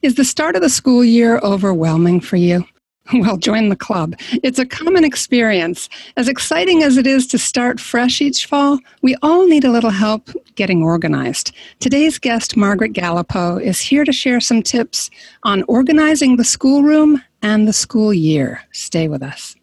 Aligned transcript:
Is 0.00 0.14
the 0.14 0.24
start 0.24 0.54
of 0.54 0.62
the 0.62 0.68
school 0.70 1.02
year 1.04 1.38
overwhelming 1.38 2.20
for 2.20 2.36
you? 2.36 2.64
Well, 3.14 3.38
join 3.38 3.70
the 3.70 3.74
club. 3.74 4.16
It's 4.42 4.58
a 4.58 4.66
common 4.66 5.02
experience. 5.02 5.88
As 6.18 6.28
exciting 6.28 6.82
as 6.82 6.98
it 6.98 7.06
is 7.06 7.26
to 7.28 7.38
start 7.38 7.80
fresh 7.80 8.20
each 8.20 8.44
fall, 8.44 8.78
we 9.00 9.16
all 9.22 9.48
need 9.48 9.64
a 9.64 9.70
little 9.70 9.88
help 9.88 10.28
getting 10.56 10.82
organized. 10.82 11.52
Today's 11.80 12.18
guest, 12.18 12.54
Margaret 12.54 12.92
Gallipeau, 12.92 13.62
is 13.62 13.80
here 13.80 14.04
to 14.04 14.12
share 14.12 14.40
some 14.40 14.62
tips 14.62 15.08
on 15.44 15.62
organizing 15.68 16.36
the 16.36 16.44
schoolroom 16.44 17.22
and 17.40 17.66
the 17.66 17.72
school 17.72 18.12
year. 18.12 18.60
Stay 18.72 19.08
with 19.08 19.22
us. 19.22 19.56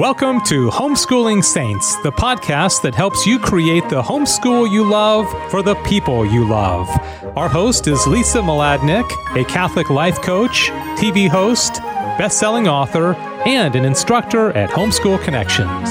Welcome 0.00 0.40
to 0.46 0.70
Homeschooling 0.70 1.44
Saints, 1.44 1.94
the 2.02 2.10
podcast 2.10 2.82
that 2.82 2.96
helps 2.96 3.24
you 3.24 3.38
create 3.38 3.88
the 3.88 4.02
homeschool 4.02 4.68
you 4.68 4.84
love 4.84 5.30
for 5.52 5.62
the 5.62 5.76
people 5.76 6.26
you 6.26 6.44
love. 6.44 6.88
Our 7.36 7.48
host 7.48 7.86
is 7.86 8.04
Lisa 8.04 8.38
Mladinich, 8.38 9.08
a 9.40 9.44
Catholic 9.44 9.90
life 9.90 10.20
coach, 10.20 10.70
TV 10.98 11.28
host, 11.28 11.74
best-selling 12.18 12.66
author, 12.66 13.14
and 13.46 13.76
an 13.76 13.84
instructor 13.84 14.50
at 14.56 14.68
Homeschool 14.68 15.22
Connections. 15.22 15.88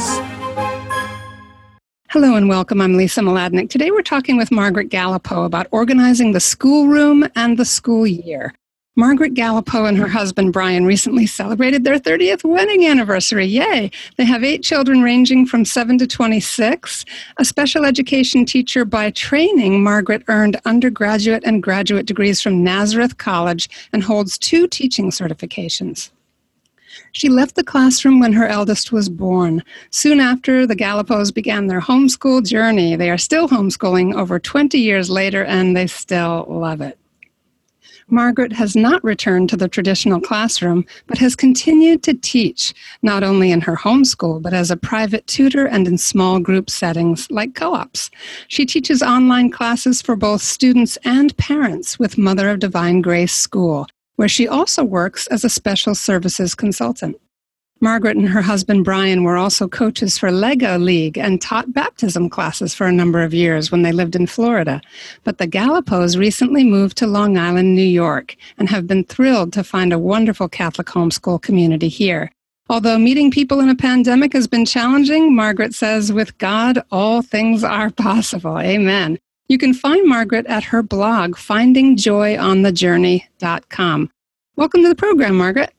Hello 2.10 2.36
and 2.36 2.50
welcome. 2.50 2.82
I'm 2.82 2.98
Lisa 2.98 3.22
Mladinich. 3.22 3.70
Today 3.70 3.90
we're 3.90 4.02
talking 4.02 4.36
with 4.36 4.52
Margaret 4.52 4.90
Gallipeau 4.90 5.46
about 5.46 5.68
organizing 5.72 6.34
the 6.34 6.42
schoolroom 6.42 7.26
and 7.38 7.58
the 7.58 7.64
school 7.64 8.06
year. 8.06 8.54
Margaret 8.96 9.34
Gallipeau 9.34 9.90
and 9.90 9.98
her 9.98 10.08
husband 10.08 10.54
Brian 10.54 10.86
recently 10.86 11.26
celebrated 11.26 11.84
their 11.84 11.98
30th 11.98 12.44
wedding 12.44 12.86
anniversary. 12.86 13.44
Yay! 13.44 13.90
They 14.18 14.26
have 14.26 14.44
eight 14.44 14.62
children 14.62 15.02
ranging 15.02 15.48
from 15.48 15.66
7 15.66 15.98
to 15.98 16.06
26. 16.06 17.04
A 17.38 17.44
special 17.46 17.86
education 17.86 18.46
teacher 18.46 18.86
by 18.86 19.10
training, 19.10 19.84
Margaret 19.84 20.22
earned 20.28 20.62
undergraduate 20.66 21.44
and 21.44 21.64
graduate 21.64 22.06
degrees 22.06 22.40
from 22.40 22.64
Nazareth 22.64 23.18
College 23.18 23.68
and 23.92 24.04
holds 24.04 24.38
two 24.38 24.68
teaching 24.68 25.10
certifications. 25.10 26.12
She 27.14 27.30
left 27.30 27.56
the 27.56 27.64
classroom 27.64 28.20
when 28.20 28.34
her 28.34 28.46
eldest 28.46 28.92
was 28.92 29.10
born. 29.10 29.64
Soon 29.90 30.20
after, 30.20 30.68
the 30.68 30.76
Gallipeaus 30.76 31.34
began 31.34 31.66
their 31.66 31.82
homeschool 31.82 32.46
journey. 32.46 32.96
They 32.96 33.10
are 33.10 33.18
still 33.18 33.50
homeschooling 33.50 34.14
over 34.14 34.38
20 34.38 34.78
years 34.78 35.10
later, 35.10 35.44
and 35.44 35.76
they 35.76 35.88
still 35.88 36.46
love 36.48 36.80
it. 36.80 37.00
Margaret 38.08 38.54
has 38.54 38.76
not 38.76 39.04
returned 39.04 39.50
to 39.50 39.58
the 39.58 39.68
traditional 39.68 40.20
classroom, 40.20 40.86
but 41.08 41.18
has 41.18 41.36
continued 41.36 42.04
to 42.04 42.14
teach, 42.14 42.74
not 43.02 43.24
only 43.24 43.52
in 43.52 43.62
her 43.62 43.76
homeschool, 43.76 44.42
but 44.42 44.54
as 44.54 44.70
a 44.72 44.78
private 44.78 45.26
tutor 45.28 45.66
and 45.66 45.88
in 45.88 45.98
small 45.98 46.40
group 46.40 46.70
settings 46.70 47.30
like 47.32 47.56
co 47.56 47.74
ops. 47.74 48.12
She 48.48 48.66
teaches 48.66 49.02
online 49.02 49.50
classes 49.50 50.02
for 50.02 50.16
both 50.16 50.42
students 50.42 50.98
and 51.04 51.36
parents 51.38 51.98
with 52.00 52.18
Mother 52.18 52.50
of 52.50 52.60
Divine 52.60 53.02
Grace 53.02 53.34
School, 53.34 53.88
where 54.16 54.30
she 54.30 54.48
also 54.48 54.84
works 54.84 55.28
as 55.28 55.44
a 55.44 55.50
special 55.50 55.96
services 55.96 56.56
consultant. 56.56 57.18
Margaret 57.84 58.16
and 58.16 58.30
her 58.30 58.42
husband 58.42 58.86
Brian 58.86 59.26
were 59.26 59.36
also 59.36 59.68
coaches 59.68 60.18
for 60.18 60.32
Lego 60.32 60.78
League 60.78 61.18
and 61.18 61.42
taught 61.42 61.74
baptism 61.74 62.30
classes 62.30 62.74
for 62.74 62.88
a 62.88 62.94
number 62.94 63.22
of 63.22 63.34
years 63.34 63.74
when 63.74 63.82
they 63.82 63.92
lived 63.92 64.16
in 64.16 64.26
Florida. 64.26 64.82
But 65.26 65.38
the 65.38 65.50
Gallipeaus 65.50 66.18
recently 66.18 66.64
moved 66.64 66.96
to 67.00 67.08
Long 67.08 67.38
Island, 67.38 67.76
New 67.76 67.82
York, 67.82 68.38
and 68.58 68.70
have 68.70 68.88
been 68.88 69.04
thrilled 69.04 69.52
to 69.52 69.66
find 69.66 69.92
a 69.92 70.00
wonderful 70.00 70.48
Catholic 70.48 70.88
homeschool 70.88 71.42
community 71.42 71.90
here. 71.90 72.32
Although 72.70 72.98
meeting 72.98 73.30
people 73.30 73.60
in 73.60 73.68
a 73.68 73.76
pandemic 73.76 74.32
has 74.32 74.48
been 74.48 74.66
challenging, 74.66 75.36
Margaret 75.36 75.76
says, 75.76 76.14
with 76.14 76.38
God, 76.38 76.82
all 76.90 77.22
things 77.22 77.66
are 77.66 77.90
possible. 77.90 78.60
Amen. 78.60 79.20
You 79.50 79.58
can 79.58 79.74
find 79.74 80.08
Margaret 80.08 80.46
at 80.46 80.64
her 80.64 80.84
blog, 80.84 81.36
findingjoyonthejourney.com. 81.36 84.10
Welcome 84.56 84.84
to 84.84 84.88
the 84.88 84.96
program, 84.96 85.36
Margaret. 85.36 85.74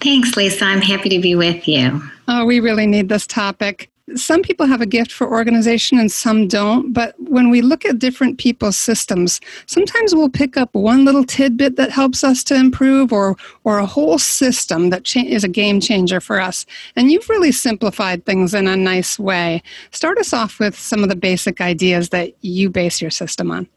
Thanks, 0.00 0.36
Lisa. 0.36 0.64
I'm 0.64 0.80
happy 0.80 1.08
to 1.10 1.20
be 1.20 1.34
with 1.34 1.68
you. 1.68 2.02
Oh, 2.26 2.44
we 2.44 2.60
really 2.60 2.86
need 2.86 3.08
this 3.08 3.26
topic. 3.26 3.90
Some 4.16 4.42
people 4.42 4.66
have 4.66 4.80
a 4.80 4.86
gift 4.86 5.12
for 5.12 5.30
organization 5.30 5.98
and 5.98 6.10
some 6.10 6.48
don't, 6.48 6.92
but 6.92 7.14
when 7.18 7.48
we 7.48 7.60
look 7.60 7.84
at 7.84 8.00
different 8.00 8.38
people's 8.38 8.76
systems, 8.76 9.40
sometimes 9.66 10.14
we'll 10.14 10.30
pick 10.30 10.56
up 10.56 10.74
one 10.74 11.04
little 11.04 11.22
tidbit 11.22 11.76
that 11.76 11.90
helps 11.90 12.24
us 12.24 12.42
to 12.44 12.56
improve 12.56 13.12
or 13.12 13.36
or 13.62 13.78
a 13.78 13.86
whole 13.86 14.18
system 14.18 14.90
that 14.90 15.04
cha- 15.04 15.20
is 15.20 15.44
a 15.44 15.48
game 15.48 15.80
changer 15.80 16.20
for 16.20 16.40
us. 16.40 16.66
And 16.96 17.12
you've 17.12 17.28
really 17.28 17.52
simplified 17.52 18.26
things 18.26 18.52
in 18.52 18.66
a 18.66 18.76
nice 18.76 19.16
way. 19.16 19.62
Start 19.92 20.18
us 20.18 20.32
off 20.32 20.58
with 20.58 20.76
some 20.76 21.04
of 21.04 21.08
the 21.08 21.16
basic 21.16 21.60
ideas 21.60 22.08
that 22.08 22.32
you 22.40 22.68
base 22.68 23.00
your 23.00 23.12
system 23.12 23.52
on. 23.52 23.68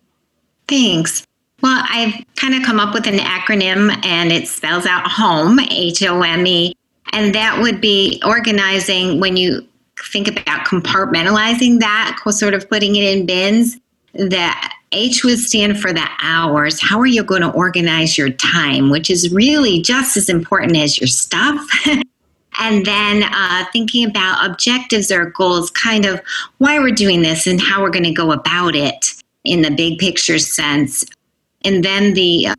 Thanks. 0.67 1.27
Well, 1.63 1.81
I've 1.89 2.13
kind 2.35 2.55
of 2.55 2.63
come 2.63 2.77
up 2.77 2.93
with 2.93 3.07
an 3.07 3.19
acronym 3.19 4.05
and 4.05 4.33
it 4.33 4.49
spells 4.49 4.85
out 4.85 5.07
HOME, 5.07 5.61
H 5.71 6.03
O 6.03 6.21
M 6.21 6.45
E. 6.45 6.75
And 7.13 7.33
that 7.33 7.61
would 7.61 7.79
be 7.79 8.21
organizing 8.25 9.21
when 9.21 9.37
you 9.37 9.65
think 10.11 10.27
about 10.27 10.67
compartmentalizing 10.67 11.79
that, 11.79 12.19
sort 12.31 12.53
of 12.53 12.69
putting 12.69 12.97
it 12.97 13.05
in 13.05 13.25
bins. 13.25 13.77
The 14.13 14.53
H 14.91 15.23
would 15.23 15.39
stand 15.39 15.79
for 15.79 15.93
the 15.93 16.05
hours. 16.21 16.81
How 16.81 16.99
are 16.99 17.05
you 17.05 17.23
going 17.23 17.41
to 17.43 17.51
organize 17.51 18.17
your 18.17 18.29
time, 18.29 18.89
which 18.89 19.09
is 19.09 19.31
really 19.31 19.81
just 19.81 20.17
as 20.17 20.27
important 20.27 20.75
as 20.75 20.99
your 20.99 21.07
stuff? 21.07 21.65
and 22.59 22.85
then 22.85 23.23
uh, 23.23 23.63
thinking 23.71 24.05
about 24.09 24.45
objectives 24.45 25.11
or 25.13 25.27
goals, 25.27 25.71
kind 25.71 26.05
of 26.05 26.19
why 26.57 26.77
we're 26.79 26.91
doing 26.91 27.21
this 27.21 27.47
and 27.47 27.61
how 27.61 27.81
we're 27.81 27.89
going 27.89 28.03
to 28.03 28.11
go 28.11 28.33
about 28.33 28.75
it 28.75 29.13
in 29.45 29.61
the 29.61 29.71
big 29.71 29.97
picture 29.97 30.39
sense 30.39 31.05
and 31.63 31.83
then 31.83 32.13
the 32.13 32.47
uh, 32.47 32.55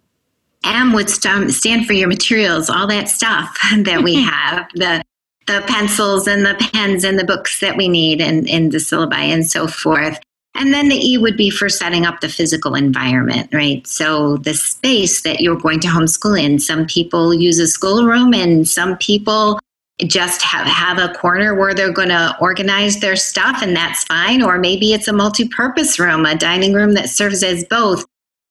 M 0.65 0.93
would 0.93 1.11
st- 1.11 1.51
stand 1.53 1.87
for 1.87 1.93
your 1.93 2.09
materials, 2.09 2.71
all 2.71 2.87
that 2.89 3.09
stuff 3.09 3.59
that 3.79 4.03
we 4.03 4.23
have, 4.23 4.69
the 4.75 5.03
the 5.47 5.63
pencils 5.67 6.27
and 6.27 6.45
the 6.45 6.55
pens 6.73 7.05
and 7.05 7.19
the 7.19 7.25
books 7.25 7.61
that 7.61 7.77
we 7.77 7.87
need 7.87 8.21
and, 8.21 8.49
and 8.49 8.73
the 8.73 8.79
syllabi 8.79 9.15
and 9.15 9.47
so 9.47 9.67
forth. 9.67 10.19
And 10.55 10.73
then 10.73 10.89
the 10.89 10.97
E 10.97 11.19
would 11.19 11.37
be 11.37 11.51
for 11.51 11.69
setting 11.69 12.07
up 12.07 12.21
the 12.21 12.29
physical 12.29 12.75
environment, 12.75 13.53
right? 13.53 13.87
So 13.87 14.37
the 14.39 14.55
space 14.55 15.23
that 15.23 15.41
you're 15.41 15.57
going 15.57 15.81
to 15.81 15.89
homeschool 15.89 16.43
in. 16.43 16.61
Some 16.61 16.87
people 16.87 17.35
use 17.35 17.59
a 17.59 17.67
schoolroom 17.67 18.33
and 18.33 18.67
some 18.69 18.97
people 18.99 19.59
just 20.01 20.43
have, 20.43 20.67
have 20.67 20.99
a 20.99 21.13
corner 21.15 21.55
where 21.55 21.75
they're 21.75 21.93
going 21.93 22.09
to 22.09 22.37
organize 22.41 23.01
their 23.01 23.17
stuff 23.17 23.63
and 23.63 23.77
that's 23.77 24.05
fine. 24.05 24.43
Or 24.43 24.59
maybe 24.59 24.93
it's 24.93 25.09
a 25.09 25.13
multi-purpose 25.13 25.99
room, 25.99 26.25
a 26.25 26.37
dining 26.37 26.73
room 26.73 26.93
that 26.95 27.11
serves 27.11 27.43
as 27.43 27.65
both 27.65 28.07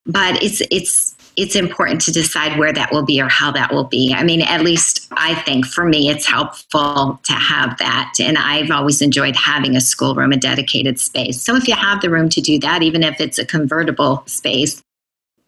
but 0.05 0.41
it's 0.43 0.61
it's 0.71 1.15
it's 1.35 1.55
important 1.55 2.01
to 2.01 2.11
decide 2.11 2.59
where 2.59 2.71
that 2.73 2.91
will 2.91 3.03
be 3.03 3.19
or 3.19 3.27
how 3.27 3.51
that 3.51 3.73
will 3.73 3.85
be. 3.85 4.13
I 4.15 4.23
mean, 4.23 4.41
at 4.41 4.61
least 4.61 5.07
I 5.13 5.33
think 5.33 5.65
for 5.65 5.83
me, 5.83 6.09
it's 6.09 6.27
helpful 6.27 7.19
to 7.23 7.33
have 7.33 7.77
that. 7.79 8.13
And 8.19 8.37
I've 8.37 8.69
always 8.69 9.01
enjoyed 9.01 9.35
having 9.35 9.75
a 9.75 9.81
schoolroom, 9.81 10.31
a 10.31 10.37
dedicated 10.37 10.99
space. 10.99 11.41
So 11.41 11.55
if 11.55 11.67
you 11.67 11.75
have 11.75 12.01
the 12.01 12.11
room 12.11 12.29
to 12.29 12.41
do 12.41 12.59
that, 12.59 12.83
even 12.83 13.01
if 13.01 13.19
it's 13.19 13.39
a 13.39 13.45
convertible 13.45 14.23
space, 14.27 14.83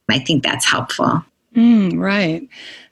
I 0.09 0.19
think 0.19 0.43
that's 0.43 0.65
helpful. 0.65 1.23
Mm, 1.55 1.99
right. 1.99 2.47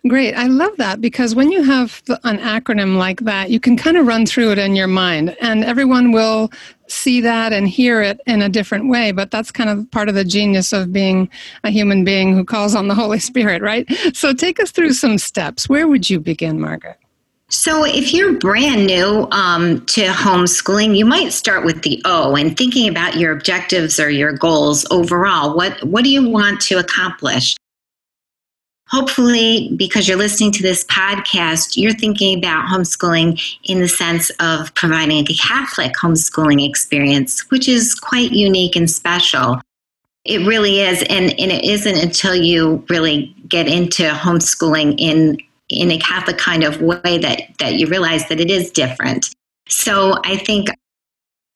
Great. 0.07 0.33
I 0.35 0.47
love 0.47 0.75
that 0.77 1.01
because 1.01 1.33
when 1.33 1.51
you 1.51 1.63
have 1.63 2.01
an 2.23 2.37
acronym 2.39 2.97
like 2.97 3.21
that, 3.21 3.49
you 3.49 3.59
can 3.59 3.75
kind 3.75 3.97
of 3.97 4.05
run 4.05 4.25
through 4.25 4.51
it 4.51 4.57
in 4.57 4.75
your 4.75 4.87
mind 4.87 5.35
and 5.41 5.63
everyone 5.63 6.11
will 6.11 6.51
see 6.93 7.21
that 7.21 7.53
and 7.53 7.67
hear 7.67 8.01
it 8.01 8.21
in 8.25 8.41
a 8.41 8.49
different 8.49 8.89
way. 8.89 9.11
But 9.11 9.31
that's 9.31 9.51
kind 9.51 9.69
of 9.69 9.89
part 9.91 10.09
of 10.09 10.15
the 10.15 10.23
genius 10.23 10.71
of 10.71 10.93
being 10.93 11.29
a 11.63 11.69
human 11.69 12.03
being 12.03 12.35
who 12.35 12.45
calls 12.45 12.75
on 12.75 12.87
the 12.87 12.95
Holy 12.95 13.19
Spirit, 13.19 13.61
right? 13.61 13.87
So 14.13 14.33
take 14.33 14.59
us 14.59 14.71
through 14.71 14.93
some 14.93 15.17
steps. 15.17 15.67
Where 15.67 15.87
would 15.87 16.09
you 16.09 16.19
begin, 16.19 16.59
Margaret? 16.59 16.97
So, 17.49 17.85
if 17.85 18.13
you're 18.13 18.33
brand 18.39 18.87
new 18.87 19.27
um, 19.29 19.85
to 19.87 20.07
homeschooling, 20.07 20.97
you 20.97 21.05
might 21.05 21.33
start 21.33 21.63
with 21.63 21.83
the 21.83 22.01
O 22.03 22.35
and 22.35 22.57
thinking 22.57 22.89
about 22.89 23.15
your 23.15 23.31
objectives 23.31 23.99
or 23.99 24.09
your 24.09 24.33
goals 24.33 24.87
overall. 24.89 25.55
What 25.55 25.83
what 25.83 26.03
do 26.03 26.09
you 26.09 26.27
want 26.27 26.61
to 26.61 26.79
accomplish? 26.79 27.55
Hopefully, 28.93 29.73
because 29.75 30.07
you're 30.07 30.17
listening 30.17 30.51
to 30.51 30.61
this 30.61 30.83
podcast, 30.85 31.75
you're 31.75 31.93
thinking 31.93 32.37
about 32.37 32.67
homeschooling 32.67 33.41
in 33.63 33.79
the 33.79 33.87
sense 33.87 34.29
of 34.39 34.71
providing 34.75 35.25
a 35.27 35.33
Catholic 35.33 35.93
homeschooling 35.93 36.63
experience, 36.63 37.49
which 37.49 37.67
is 37.67 37.95
quite 37.95 38.31
unique 38.31 38.75
and 38.75 38.89
special. 38.89 39.59
It 40.25 40.45
really 40.45 40.81
is, 40.81 41.01
and, 41.09 41.31
and 41.39 41.51
it 41.51 41.65
isn't 41.65 41.97
until 41.97 42.35
you 42.35 42.85
really 42.87 43.35
get 43.47 43.67
into 43.67 44.03
homeschooling 44.03 44.95
in 44.99 45.37
in 45.69 45.89
a 45.89 45.97
Catholic 45.97 46.37
kind 46.37 46.63
of 46.63 46.79
way 46.81 47.17
that 47.17 47.41
that 47.57 47.75
you 47.79 47.87
realize 47.87 48.27
that 48.29 48.39
it 48.39 48.51
is 48.51 48.69
different. 48.69 49.33
So 49.67 50.19
I 50.23 50.37
think 50.37 50.67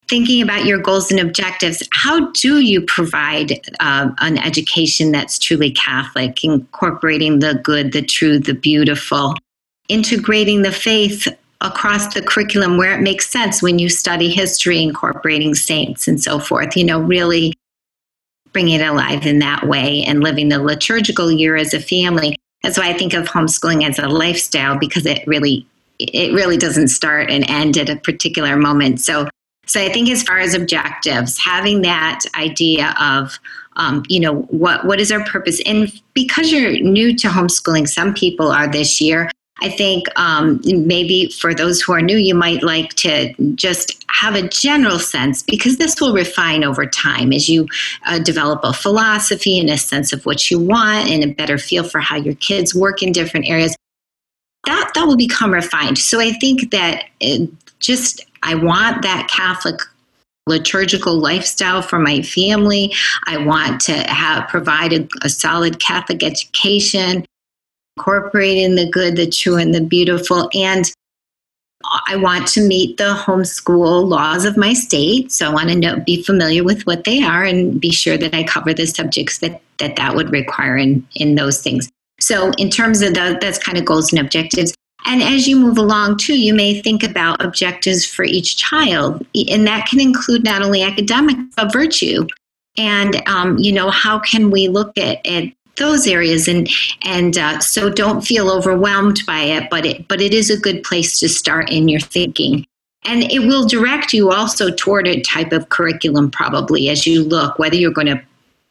thinking 0.08 0.42
about 0.42 0.66
your 0.66 0.80
goals 0.80 1.12
and 1.12 1.20
objectives, 1.20 1.84
how 1.92 2.32
do 2.32 2.60
you 2.60 2.82
provide 2.82 3.54
uh, 3.80 4.10
an 4.20 4.38
education 4.38 5.12
that's 5.12 5.38
truly 5.38 5.72
Catholic, 5.72 6.44
incorporating 6.44 7.40
the 7.40 7.56
good, 7.56 7.92
the 7.92 8.02
true, 8.02 8.40
the 8.40 8.54
beautiful, 8.54 9.36
integrating 9.90 10.62
the 10.62 10.72
faith 10.72 11.28
across 11.62 12.14
the 12.14 12.22
curriculum 12.22 12.78
where 12.78 12.98
it 12.98 13.02
makes 13.02 13.30
sense 13.30 13.62
when 13.62 13.80
you 13.80 13.90
study 13.90 14.30
history, 14.30 14.82
incorporating 14.82 15.56
saints 15.56 16.08
and 16.08 16.22
so 16.22 16.40
forth, 16.40 16.78
you 16.78 16.84
know, 16.84 17.00
really 17.02 17.54
bringing 18.54 18.80
it 18.80 18.84
alive 18.84 19.26
in 19.26 19.40
that 19.40 19.68
way 19.68 20.04
and 20.04 20.22
living 20.22 20.50
the 20.50 20.60
liturgical 20.60 21.32
year 21.32 21.56
as 21.56 21.74
a 21.74 21.80
family. 21.80 22.38
That's 22.64 22.78
why 22.78 22.90
I 22.90 22.94
think 22.94 23.14
of 23.14 23.28
homeschooling 23.28 23.88
as 23.88 24.00
a 24.00 24.08
lifestyle 24.08 24.78
because 24.78 25.06
it 25.06 25.26
really 25.28 25.66
it 26.00 26.32
really 26.34 26.58
doesn't 26.58 26.90
start 26.90 27.32
and 27.32 27.50
end 27.50 27.76
at 27.76 27.90
a 27.90 27.96
particular 27.96 28.56
moment. 28.56 29.02
So 29.02 29.28
so 29.68 29.82
I 29.82 29.92
think 29.92 30.10
as 30.10 30.24
far 30.24 30.40
as 30.40 30.54
objectives, 30.54 31.38
having 31.38 31.82
that 31.84 32.22
idea 32.36 32.96
of 33.00 33.38
um, 33.76 34.04
you 34.08 34.20
know 34.20 34.42
what 34.44 34.86
what 34.86 35.00
is 35.00 35.12
our 35.12 35.24
purpose 35.26 35.62
and 35.66 35.92
because 36.14 36.52
you're 36.52 36.80
new 36.80 37.16
to 37.16 37.28
homeschooling 37.28 37.88
some 37.88 38.14
people 38.14 38.52
are 38.52 38.68
this 38.68 39.00
year 39.00 39.30
I 39.62 39.70
think 39.70 40.06
um, 40.20 40.62
maybe 40.64 41.32
for 41.32 41.54
those 41.54 41.82
who 41.82 41.94
are 41.94 42.02
new, 42.02 42.18
you 42.18 42.36
might 42.36 42.62
like 42.62 42.94
to 42.96 43.34
just 43.56 44.06
have 44.10 44.36
a 44.36 44.48
general 44.48 45.00
sense 45.00 45.42
because 45.42 45.78
this 45.78 46.00
will 46.00 46.14
refine 46.14 46.64
over 46.64 46.86
time 46.86 47.34
as 47.34 47.50
you 47.50 47.68
uh, 48.06 48.20
develop 48.20 48.60
a 48.64 48.74
philosophy 48.74 49.60
and 49.60 49.70
a 49.70 49.78
sense 49.78 50.14
of 50.14 50.26
what 50.26 50.52
you 50.52 50.60
want 50.60 51.10
and 51.10 51.24
a 51.24 51.34
better 51.34 51.58
feel 51.58 51.84
for 51.84 52.00
how 52.00 52.16
your 52.16 52.36
kids 52.36 52.76
work 52.76 53.02
in 53.02 53.12
different 53.12 53.48
areas. 53.48 53.76
That, 54.66 54.92
that 54.94 55.08
will 55.08 55.18
become 55.18 55.52
refined. 55.52 55.98
So 55.98 56.20
I 56.20 56.34
think 56.34 56.72
that 56.72 57.06
just 57.80 58.26
I 58.44 58.56
want 58.56 59.02
that 59.04 59.28
Catholic 59.30 59.80
liturgical 60.48 61.20
lifestyle 61.20 61.82
for 61.82 62.00
my 62.00 62.22
family. 62.22 62.94
I 63.26 63.38
want 63.38 63.82
to 63.82 63.94
have 63.94 64.48
provided 64.48 65.12
a, 65.22 65.30
solid 65.30 65.80
Catholic 65.80 66.24
education 66.24 67.26
incorporating 67.98 68.76
the 68.76 68.90
good, 68.90 69.18
the 69.18 69.28
true, 69.30 69.58
and 69.58 69.76
the 69.76 69.82
beautiful. 69.82 70.50
And 70.54 70.90
I 72.08 72.16
want 72.16 72.48
to 72.50 72.62
meet 72.62 72.98
the 72.98 73.14
homeschool 73.14 74.08
laws 74.08 74.46
of 74.46 74.56
my 74.56 74.74
state. 74.74 75.32
So 75.32 75.50
I 75.50 75.54
want 75.54 75.70
to 75.70 75.76
know, 75.76 76.00
be 76.00 76.24
familiar 76.24 76.64
with 76.64 76.86
what 76.86 77.04
they 77.04 77.24
are 77.24 77.44
and 77.44 77.80
be 77.80 77.92
sure 77.92 78.18
that 78.18 78.34
I 78.34 78.44
cover 78.44 78.74
the 78.74 78.86
subjects 78.86 79.40
that 79.40 79.62
that, 79.80 79.96
that 79.96 80.16
would 80.16 80.32
require 80.32 80.78
in, 80.78 81.06
in 81.16 81.36
those 81.36 81.62
things. 81.62 81.90
So 82.20 82.52
in 82.58 82.70
terms 82.70 83.02
of 83.02 83.14
the, 83.14 83.38
that's 83.40 83.60
kind 83.60 83.78
of 83.78 83.86
goals 83.86 84.12
and 84.12 84.20
objectives. 84.20 84.74
And 85.08 85.24
as 85.24 85.48
you 85.48 85.58
move 85.58 85.78
along 85.78 86.18
too, 86.18 86.38
you 86.38 86.54
may 86.54 86.82
think 86.82 87.02
about 87.02 87.44
objectives 87.44 88.06
for 88.06 88.26
each 88.26 88.58
child. 88.58 89.26
And 89.50 89.66
that 89.66 89.88
can 89.88 90.02
include 90.02 90.44
not 90.44 90.62
only 90.62 90.84
academic, 90.84 91.38
but 91.56 91.72
virtue. 91.72 92.28
And, 92.78 93.24
um, 93.28 93.58
you 93.58 93.72
know, 93.72 93.90
how 93.90 94.20
can 94.20 94.52
we 94.52 94.68
look 94.68 94.98
at, 94.98 95.26
at 95.26 95.46
those 95.78 96.08
areas 96.08 96.48
and 96.48 96.68
and 97.04 97.38
uh, 97.38 97.60
so 97.60 97.90
don't 97.90 98.22
feel 98.22 98.50
overwhelmed 98.50 99.22
by 99.28 99.42
it 99.42 99.70
but 99.70 99.86
it 99.86 100.08
but 100.08 100.20
it 100.20 100.34
is 100.34 100.50
a 100.50 100.60
good 100.60 100.84
place 100.84 101.20
to 101.20 101.30
start 101.30 101.70
in 101.70 101.88
your 101.88 102.00
thinking 102.00 102.66
and 103.06 103.22
it 103.32 103.42
will 103.42 103.68
direct 103.68 104.12
you 104.12 104.32
also 104.32 104.72
toward 104.72 105.08
a 105.08 105.22
type 105.22 105.52
of 105.52 105.70
curriculum 105.70 106.32
probably 106.32 106.90
as 106.90 107.06
you 107.06 107.24
look 107.24 107.60
whether 107.60 107.76
you're 107.76 107.92
going 107.92 108.08
to 108.08 108.20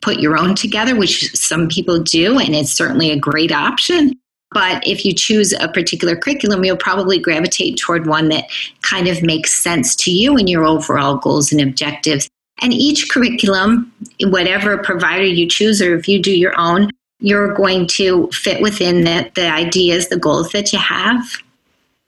put 0.03 0.19
your 0.19 0.37
own 0.37 0.57
together 0.57 0.97
which 0.97 1.33
some 1.33 1.69
people 1.69 2.03
do 2.03 2.41
and 2.41 2.57
it's 2.57 2.73
certainly 2.73 3.13
a 3.13 3.17
great 3.17 3.53
option 3.53 4.13
but 4.53 4.87
if 4.87 5.05
you 5.05 5.13
choose 5.13 5.53
a 5.53 5.69
particular 5.69 6.17
curriculum 6.17 6.65
you'll 6.65 6.77
probably 6.77 7.19
gravitate 7.19 7.79
toward 7.79 8.07
one 8.07 8.29
that 8.29 8.45
kind 8.83 9.09
of 9.09 9.23
makes 9.23 9.55
sense 9.55 9.95
to 9.97 10.11
you 10.11 10.37
and 10.37 10.49
your 10.49 10.65
overall 10.65 11.17
goals 11.17 11.53
and 11.53 11.61
objectives 11.61 12.29
and 12.63 12.73
each 12.73 13.11
curriculum, 13.11 13.93
whatever 14.21 14.79
provider 14.79 15.25
you 15.25 15.49
choose, 15.49 15.83
or 15.83 15.95
if 15.95 16.09
you 16.09 16.21
do 16.23 16.37
your 16.37 16.59
own, 16.59 16.91
you're 17.21 17.53
going 17.55 17.87
to 17.87 18.29
fit 18.33 18.63
within 18.63 19.05
the, 19.05 19.31
the 19.35 19.51
ideas, 19.51 20.09
the 20.09 20.19
goals 20.19 20.53
that 20.53 20.73
you 20.73 20.79
have 20.79 21.23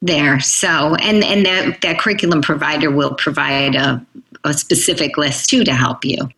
there. 0.01 0.41
So, 0.41 0.95
and, 0.97 1.23
and 1.25 1.45
that, 1.45 1.81
that 1.83 1.99
curriculum 1.99 2.41
provider 2.41 2.91
will 2.91 3.15
provide 3.15 3.75
a, 3.75 4.05
a 4.45 4.55
specific 4.55 5.17
list 5.19 5.51
too 5.51 5.65
to 5.65 5.75
help 5.75 6.05
you. 6.05 6.29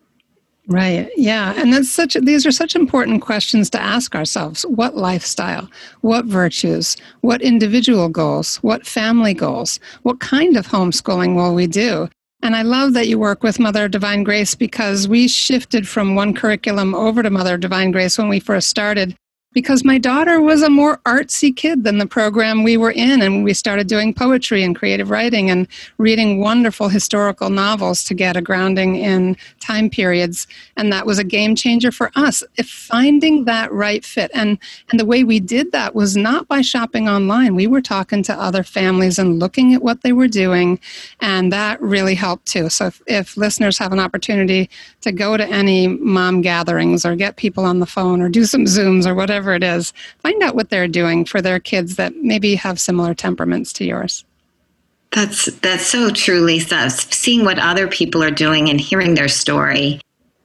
Right. 0.71 1.11
Yeah. 1.17 1.53
And 1.57 1.73
that's 1.73 1.91
such 1.91 2.13
these 2.13 2.45
are 2.45 2.51
such 2.51 2.75
important 2.75 3.21
questions 3.21 3.69
to 3.71 3.81
ask 3.81 4.15
ourselves. 4.15 4.63
What 4.63 4.95
lifestyle? 4.95 5.69
What 5.99 6.25
virtues? 6.25 6.95
What 7.19 7.41
individual 7.41 8.07
goals? 8.07 8.55
What 8.57 8.87
family 8.87 9.33
goals? 9.33 9.81
What 10.03 10.21
kind 10.21 10.55
of 10.55 10.67
homeschooling 10.67 11.35
will 11.35 11.53
we 11.53 11.67
do? 11.67 12.07
And 12.41 12.55
I 12.55 12.61
love 12.61 12.93
that 12.93 13.07
you 13.07 13.19
work 13.19 13.43
with 13.43 13.59
Mother 13.59 13.87
Divine 13.87 14.23
Grace 14.23 14.55
because 14.55 15.07
we 15.07 15.27
shifted 15.27 15.87
from 15.87 16.15
one 16.15 16.33
curriculum 16.33 16.95
over 16.95 17.21
to 17.21 17.29
Mother 17.29 17.57
Divine 17.57 17.91
Grace 17.91 18.17
when 18.17 18.29
we 18.29 18.39
first 18.39 18.69
started 18.69 19.15
because 19.53 19.83
my 19.83 19.97
daughter 19.97 20.39
was 20.41 20.61
a 20.61 20.69
more 20.69 20.97
artsy 20.99 21.55
kid 21.55 21.83
than 21.83 21.97
the 21.97 22.05
program 22.05 22.63
we 22.63 22.77
were 22.77 22.91
in 22.91 23.21
and 23.21 23.43
we 23.43 23.53
started 23.53 23.87
doing 23.87 24.13
poetry 24.13 24.63
and 24.63 24.75
creative 24.75 25.09
writing 25.09 25.49
and 25.49 25.67
reading 25.97 26.39
wonderful 26.39 26.87
historical 26.87 27.49
novels 27.49 28.03
to 28.03 28.13
get 28.13 28.37
a 28.37 28.41
grounding 28.41 28.95
in 28.95 29.35
time 29.59 29.89
periods 29.89 30.47
and 30.77 30.91
that 30.91 31.05
was 31.05 31.19
a 31.19 31.23
game 31.23 31.55
changer 31.55 31.91
for 31.91 32.11
us 32.15 32.43
if 32.57 32.69
finding 32.69 33.45
that 33.45 33.71
right 33.71 34.05
fit. 34.05 34.31
And 34.33 34.57
and 34.89 34.99
the 34.99 35.05
way 35.05 35.23
we 35.23 35.39
did 35.39 35.71
that 35.73 35.95
was 35.95 36.15
not 36.15 36.47
by 36.47 36.61
shopping 36.61 37.09
online. 37.09 37.55
We 37.55 37.67
were 37.67 37.81
talking 37.81 38.23
to 38.23 38.33
other 38.33 38.63
families 38.63 39.19
and 39.19 39.39
looking 39.39 39.73
at 39.73 39.81
what 39.81 40.01
they 40.01 40.13
were 40.13 40.27
doing 40.27 40.79
and 41.19 41.51
that 41.51 41.81
really 41.81 42.15
helped 42.15 42.45
too. 42.45 42.69
So 42.69 42.87
if, 42.87 43.01
if 43.07 43.37
listeners 43.37 43.77
have 43.77 43.91
an 43.91 43.99
opportunity 43.99 44.69
to 45.01 45.11
go 45.11 45.35
to 45.35 45.45
any 45.47 45.87
mom 45.87 46.41
gatherings 46.41 47.05
or 47.05 47.15
get 47.15 47.35
people 47.35 47.65
on 47.65 47.79
the 47.79 47.85
phone 47.85 48.21
or 48.21 48.29
do 48.29 48.45
some 48.45 48.65
zooms 48.65 49.05
or 49.05 49.13
whatever 49.13 49.40
whatever 49.41 49.55
it 49.55 49.63
is, 49.63 49.93
find 50.19 50.41
out 50.43 50.55
what 50.55 50.69
they're 50.69 50.87
doing 50.87 51.25
for 51.25 51.41
their 51.41 51.59
kids 51.59 51.95
that 51.95 52.15
maybe 52.15 52.55
have 52.55 52.79
similar 52.79 53.13
temperaments 53.13 53.73
to 53.73 53.85
yours. 53.85 54.23
That's 55.11 55.45
that's 55.59 55.85
so 55.85 56.09
true, 56.09 56.41
Lisa. 56.41 56.89
Seeing 56.89 57.43
what 57.43 57.59
other 57.59 57.87
people 57.87 58.23
are 58.23 58.31
doing 58.31 58.69
and 58.69 58.79
hearing 58.79 59.15
their 59.15 59.27
story, 59.27 59.99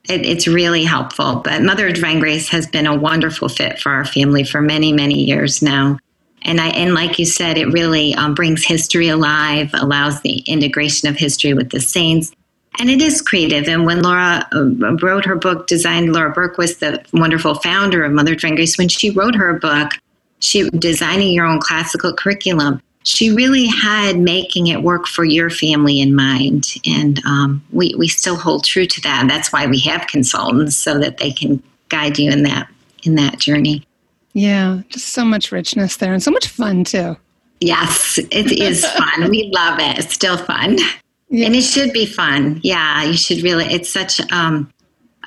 it, 0.09 0.25
it's 0.25 0.47
really 0.47 0.83
helpful. 0.83 1.41
But 1.43 1.61
Mother 1.61 1.87
of 1.87 1.93
Divine 1.93 2.19
Grace 2.19 2.49
has 2.49 2.67
been 2.67 2.85
a 2.85 2.95
wonderful 2.95 3.47
fit 3.47 3.79
for 3.79 3.91
our 3.91 4.03
family 4.03 4.43
for 4.43 4.61
many, 4.61 4.91
many 4.91 5.23
years 5.23 5.61
now. 5.61 5.99
And 6.41 6.59
I 6.59 6.69
and 6.69 6.93
like 6.93 7.17
you 7.17 7.25
said, 7.25 7.57
it 7.57 7.67
really 7.67 8.13
um, 8.15 8.33
brings 8.33 8.65
history 8.65 9.07
alive, 9.09 9.69
allows 9.73 10.21
the 10.21 10.39
integration 10.39 11.07
of 11.07 11.15
history 11.15 11.53
with 11.53 11.69
the 11.69 11.79
saints, 11.79 12.31
and 12.79 12.89
it 12.89 13.01
is 13.01 13.21
creative. 13.21 13.67
And 13.67 13.85
when 13.85 14.01
Laura 14.01 14.47
uh, 14.53 14.95
wrote 15.01 15.25
her 15.25 15.35
book, 15.35 15.67
designed 15.67 16.13
Laura 16.13 16.33
Berquist 16.33 16.57
was 16.57 16.77
the 16.77 17.03
wonderful 17.13 17.55
founder 17.55 18.03
of 18.03 18.11
Mother 18.11 18.35
Divine 18.35 18.55
Grace. 18.55 18.77
When 18.77 18.89
she 18.89 19.09
wrote 19.09 19.35
her 19.35 19.53
book, 19.53 19.91
she 20.39 20.69
designing 20.71 21.33
your 21.33 21.45
own 21.45 21.59
classical 21.59 22.13
curriculum. 22.13 22.81
She 23.03 23.31
really 23.31 23.67
had 23.67 24.19
making 24.19 24.67
it 24.67 24.83
work 24.83 25.07
for 25.07 25.23
your 25.23 25.49
family 25.49 26.01
in 26.01 26.13
mind, 26.13 26.73
and 26.85 27.23
um, 27.25 27.63
we 27.71 27.95
we 27.97 28.07
still 28.09 28.35
hold 28.35 28.65
true 28.65 28.85
to 28.85 29.01
that. 29.01 29.21
And 29.21 29.29
that's 29.29 29.53
why 29.53 29.65
we 29.65 29.79
have 29.81 30.07
consultants 30.07 30.75
so 30.75 30.99
that 30.99 31.17
they 31.17 31.31
can 31.31 31.63
guide 31.89 32.19
you 32.19 32.31
in 32.31 32.43
that 32.43 32.67
in 33.03 33.15
that 33.15 33.39
journey. 33.39 33.83
Yeah, 34.33 34.81
just 34.89 35.09
so 35.09 35.23
much 35.23 35.51
richness 35.53 35.97
there, 35.97 36.11
and 36.13 36.21
so 36.21 36.31
much 36.31 36.47
fun 36.47 36.83
too. 36.83 37.15
Yes, 37.61 38.17
it 38.17 38.51
is 38.51 38.85
fun. 38.85 39.29
we 39.29 39.49
love 39.53 39.79
it. 39.79 39.97
It's 39.97 40.13
still 40.13 40.37
fun. 40.37 40.77
Yeah. 41.29 41.47
And 41.47 41.55
it 41.55 41.63
should 41.63 41.91
be 41.91 42.05
fun. 42.05 42.59
Yeah, 42.63 43.03
you 43.03 43.17
should 43.17 43.43
really. 43.43 43.65
It's 43.65 43.91
such 43.91 44.19
um, 44.31 44.71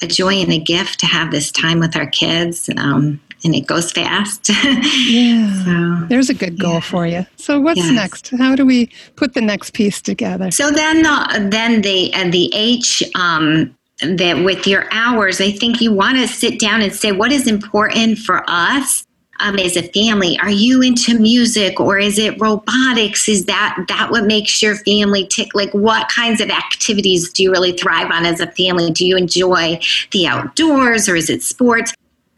a 0.02 0.06
joy 0.06 0.34
and 0.34 0.52
a 0.52 0.58
gift 0.58 1.00
to 1.00 1.06
have 1.06 1.30
this 1.30 1.50
time 1.50 1.78
with 1.78 1.96
our 1.96 2.06
kids. 2.06 2.70
Um, 2.76 3.20
and 3.44 3.54
it 3.54 3.66
goes 3.66 3.92
fast. 3.92 4.48
yeah. 5.08 5.64
So, 5.64 6.06
There's 6.08 6.28
a 6.28 6.34
good 6.34 6.58
goal 6.58 6.74
yeah. 6.74 6.80
for 6.80 7.06
you. 7.06 7.26
So 7.36 7.60
what's 7.60 7.78
yes. 7.78 7.92
next? 7.92 8.30
How 8.30 8.54
do 8.54 8.66
we 8.66 8.90
put 9.16 9.34
the 9.34 9.40
next 9.40 9.72
piece 9.72 10.00
together? 10.00 10.50
So 10.50 10.70
then 10.70 11.02
the 11.02 11.48
then 11.50 11.82
the 11.82 12.12
uh, 12.14 12.30
the 12.30 12.50
H 12.54 13.02
um, 13.14 13.74
that 14.00 14.44
with 14.44 14.66
your 14.66 14.86
hours, 14.92 15.40
I 15.40 15.52
think 15.52 15.80
you 15.80 15.92
want 15.92 16.18
to 16.18 16.28
sit 16.28 16.58
down 16.58 16.82
and 16.82 16.94
say 16.94 17.12
what 17.12 17.32
is 17.32 17.46
important 17.46 18.18
for 18.18 18.44
us 18.46 19.06
um, 19.40 19.58
as 19.58 19.76
a 19.76 19.82
family? 19.82 20.38
Are 20.40 20.50
you 20.50 20.82
into 20.82 21.18
music 21.18 21.80
or 21.80 21.98
is 21.98 22.18
it 22.18 22.40
robotics? 22.40 23.28
Is 23.28 23.46
that 23.46 23.84
that 23.88 24.10
what 24.10 24.24
makes 24.24 24.62
your 24.62 24.76
family 24.76 25.26
tick? 25.26 25.54
Like, 25.54 25.72
what 25.72 26.08
kinds 26.08 26.40
of 26.40 26.50
activities 26.50 27.30
do 27.32 27.42
you 27.42 27.50
really 27.50 27.72
thrive 27.72 28.10
on 28.10 28.26
as 28.26 28.40
a 28.40 28.50
family? 28.52 28.90
Do 28.90 29.06
you 29.06 29.16
enjoy 29.16 29.80
the 30.12 30.26
outdoors 30.26 31.08
or 31.08 31.16
is 31.16 31.30
it 31.30 31.42
sports? 31.42 31.92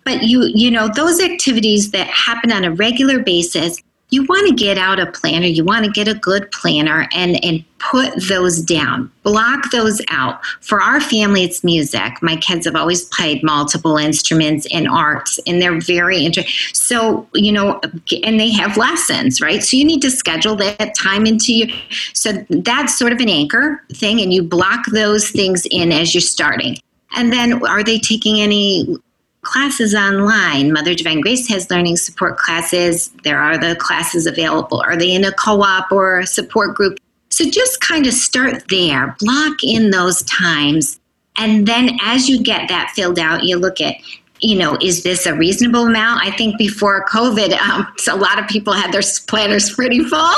But 0.05 0.23
you, 0.25 0.51
you 0.55 0.71
know, 0.71 0.89
those 0.89 1.21
activities 1.21 1.93
that 1.93 2.09
happen 2.09 2.51
on 2.51 2.65
a 2.65 2.73
regular 2.73 3.21
basis 3.21 3.81
you 4.13 4.25
want 4.25 4.47
to 4.47 4.55
get 4.55 4.77
out 4.77 5.01
a 5.01 5.11
planner, 5.11 5.47
you 5.47 5.65
want 5.65 5.87
to 5.87 5.91
get 5.91 6.07
a 6.07 6.15
good 6.15 6.53
planner 6.53 7.09
and, 7.15 7.43
and 7.43 7.65
put 7.79 8.13
those 8.29 8.61
down, 8.61 9.11
block 9.23 9.71
those 9.71 10.03
out. 10.09 10.45
For 10.61 10.83
our 10.83 11.01
family, 11.01 11.45
it's 11.45 11.65
music. 11.65 12.13
My 12.21 12.37
kids 12.37 12.67
have 12.67 12.77
always 12.77 13.07
played 13.07 13.43
multiple 13.43 13.97
instruments 13.97 14.67
and 14.71 14.87
arts, 14.87 15.41
and 15.47 15.63
they're 15.63 15.81
very 15.81 16.27
interested. 16.27 16.77
So, 16.77 17.27
you 17.33 17.53
know, 17.53 17.81
and 18.23 18.39
they 18.39 18.51
have 18.51 18.77
lessons, 18.77 19.41
right? 19.41 19.63
So 19.63 19.79
you 19.79 19.85
need 19.85 20.03
to 20.03 20.11
schedule 20.11 20.57
that 20.57 20.95
time 20.95 21.25
into 21.25 21.55
you. 21.55 21.75
So 22.13 22.33
that's 22.51 22.99
sort 22.99 23.13
of 23.13 23.21
an 23.21 23.31
anchor 23.31 23.83
thing, 23.95 24.21
and 24.21 24.31
you 24.31 24.43
block 24.43 24.85
those 24.93 25.31
things 25.31 25.67
in 25.71 25.91
as 25.91 26.15
you're 26.15 26.21
starting. 26.21 26.77
And 27.15 27.33
then, 27.33 27.67
are 27.67 27.83
they 27.83 27.99
taking 27.99 28.41
any 28.41 28.99
classes 29.43 29.95
online. 29.95 30.73
Mother 30.73 30.95
Divine 30.95 31.21
Grace 31.21 31.49
has 31.49 31.71
learning 31.71 31.97
support 31.97 32.39
classes. 32.39 33.13
There 33.25 33.39
are 33.39 33.59
the 33.59 33.77
classes 33.77 34.27
available. 34.27 34.81
Are 34.81 34.97
they 34.97 35.13
in 35.13 35.25
a 35.25 35.33
co 35.33 35.63
op 35.63 35.93
or 35.93 36.21
a 36.21 36.27
support 36.27 36.75
group? 36.75 36.99
So 37.31 37.49
just 37.49 37.81
kind 37.81 38.07
of 38.07 38.13
start 38.13 38.65
there, 38.69 39.17
block 39.21 39.65
in 39.65 39.91
those 39.91 40.23
times 40.25 41.01
And 41.37 41.67
then 41.67 41.99
as 42.03 42.29
you 42.29 42.43
get 42.43 42.69
that 42.69 42.93
filled 42.95 43.19
out, 43.19 43.45
you 43.45 43.57
look 43.57 43.81
at 43.81 43.97
you 44.43 44.57
know, 44.57 44.77
is 44.83 45.05
this 45.05 45.25
a 45.25 45.35
reasonable 45.35 45.87
amount? 45.87 46.21
I 46.21 46.33
think 46.33 46.59
before 46.59 47.07
COVID, 47.07 47.57
um, 47.59 47.87
so 47.97 48.15
a 48.17 48.19
lot 48.19 48.39
of 48.39 48.49
people 48.49 48.73
had 48.73 48.93
their 48.93 49.03
planners 49.29 49.71
pretty 49.71 50.01
full, 50.01 50.19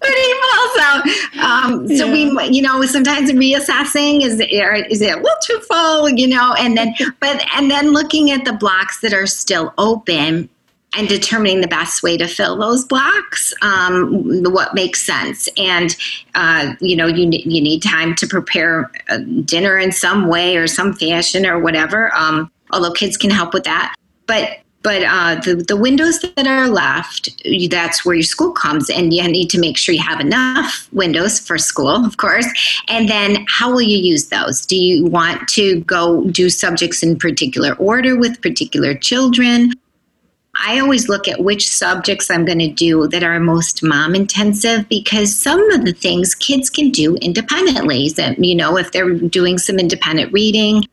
pretty 0.00 0.32
full. 0.42 0.68
So, 0.76 1.40
um, 1.40 1.88
so 1.88 2.12
we, 2.12 2.30
you 2.50 2.62
know, 2.62 2.82
sometimes 2.82 3.32
reassessing 3.32 4.22
is 4.22 4.40
is 4.40 5.00
it 5.00 5.14
a 5.14 5.16
little 5.16 5.38
too 5.42 5.60
full, 5.60 6.10
you 6.10 6.28
know, 6.28 6.54
and 6.58 6.76
then, 6.76 6.94
but 7.20 7.44
and 7.54 7.70
then 7.70 7.92
looking 7.92 8.30
at 8.30 8.44
the 8.44 8.52
blocks 8.52 9.00
that 9.00 9.12
are 9.12 9.26
still 9.26 9.72
open 9.78 10.48
and 10.94 11.08
determining 11.08 11.60
the 11.60 11.68
best 11.68 12.02
way 12.02 12.16
to 12.16 12.26
fill 12.26 12.56
those 12.56 12.84
blocks, 12.84 13.52
um, 13.60 14.24
what 14.44 14.74
makes 14.74 15.02
sense. 15.02 15.46
And, 15.58 15.94
uh, 16.34 16.74
you 16.80 16.96
know, 16.96 17.06
you, 17.06 17.28
you 17.30 17.60
need 17.60 17.82
time 17.82 18.14
to 18.14 18.26
prepare 18.26 18.90
dinner 19.44 19.76
in 19.76 19.92
some 19.92 20.28
way 20.28 20.56
or 20.56 20.66
some 20.66 20.94
fashion 20.94 21.44
or 21.44 21.58
whatever. 21.58 22.14
Um, 22.14 22.50
although 22.70 22.92
kids 22.92 23.16
can 23.16 23.30
help 23.30 23.54
with 23.54 23.64
that. 23.64 23.94
But 24.26 24.58
but 24.86 25.02
uh, 25.02 25.34
the, 25.40 25.56
the 25.56 25.76
windows 25.76 26.20
that 26.20 26.46
are 26.46 26.68
left, 26.68 27.28
that's 27.70 28.04
where 28.04 28.14
your 28.14 28.22
school 28.22 28.52
comes, 28.52 28.88
and 28.88 29.12
you 29.12 29.26
need 29.26 29.50
to 29.50 29.58
make 29.58 29.76
sure 29.76 29.92
you 29.92 30.00
have 30.00 30.20
enough 30.20 30.88
windows 30.92 31.40
for 31.40 31.58
school, 31.58 32.06
of 32.06 32.18
course. 32.18 32.46
And 32.86 33.08
then, 33.08 33.44
how 33.48 33.72
will 33.72 33.82
you 33.82 33.98
use 33.98 34.28
those? 34.28 34.64
Do 34.64 34.76
you 34.76 35.04
want 35.06 35.48
to 35.48 35.80
go 35.80 36.22
do 36.26 36.48
subjects 36.48 37.02
in 37.02 37.18
particular 37.18 37.74
order 37.74 38.16
with 38.16 38.40
particular 38.40 38.94
children? 38.94 39.72
I 40.64 40.78
always 40.78 41.08
look 41.08 41.26
at 41.26 41.40
which 41.40 41.68
subjects 41.68 42.30
I'm 42.30 42.44
going 42.44 42.60
to 42.60 42.70
do 42.70 43.08
that 43.08 43.24
are 43.24 43.40
most 43.40 43.82
mom 43.82 44.14
intensive 44.14 44.88
because 44.88 45.36
some 45.36 45.68
of 45.72 45.84
the 45.84 45.92
things 45.94 46.34
kids 46.34 46.70
can 46.70 46.90
do 46.90 47.16
independently. 47.16 48.10
That 48.10 48.38
you 48.38 48.54
know, 48.54 48.78
if 48.78 48.92
they're 48.92 49.14
doing 49.14 49.58
some 49.58 49.80
independent 49.80 50.32
reading, 50.32 50.84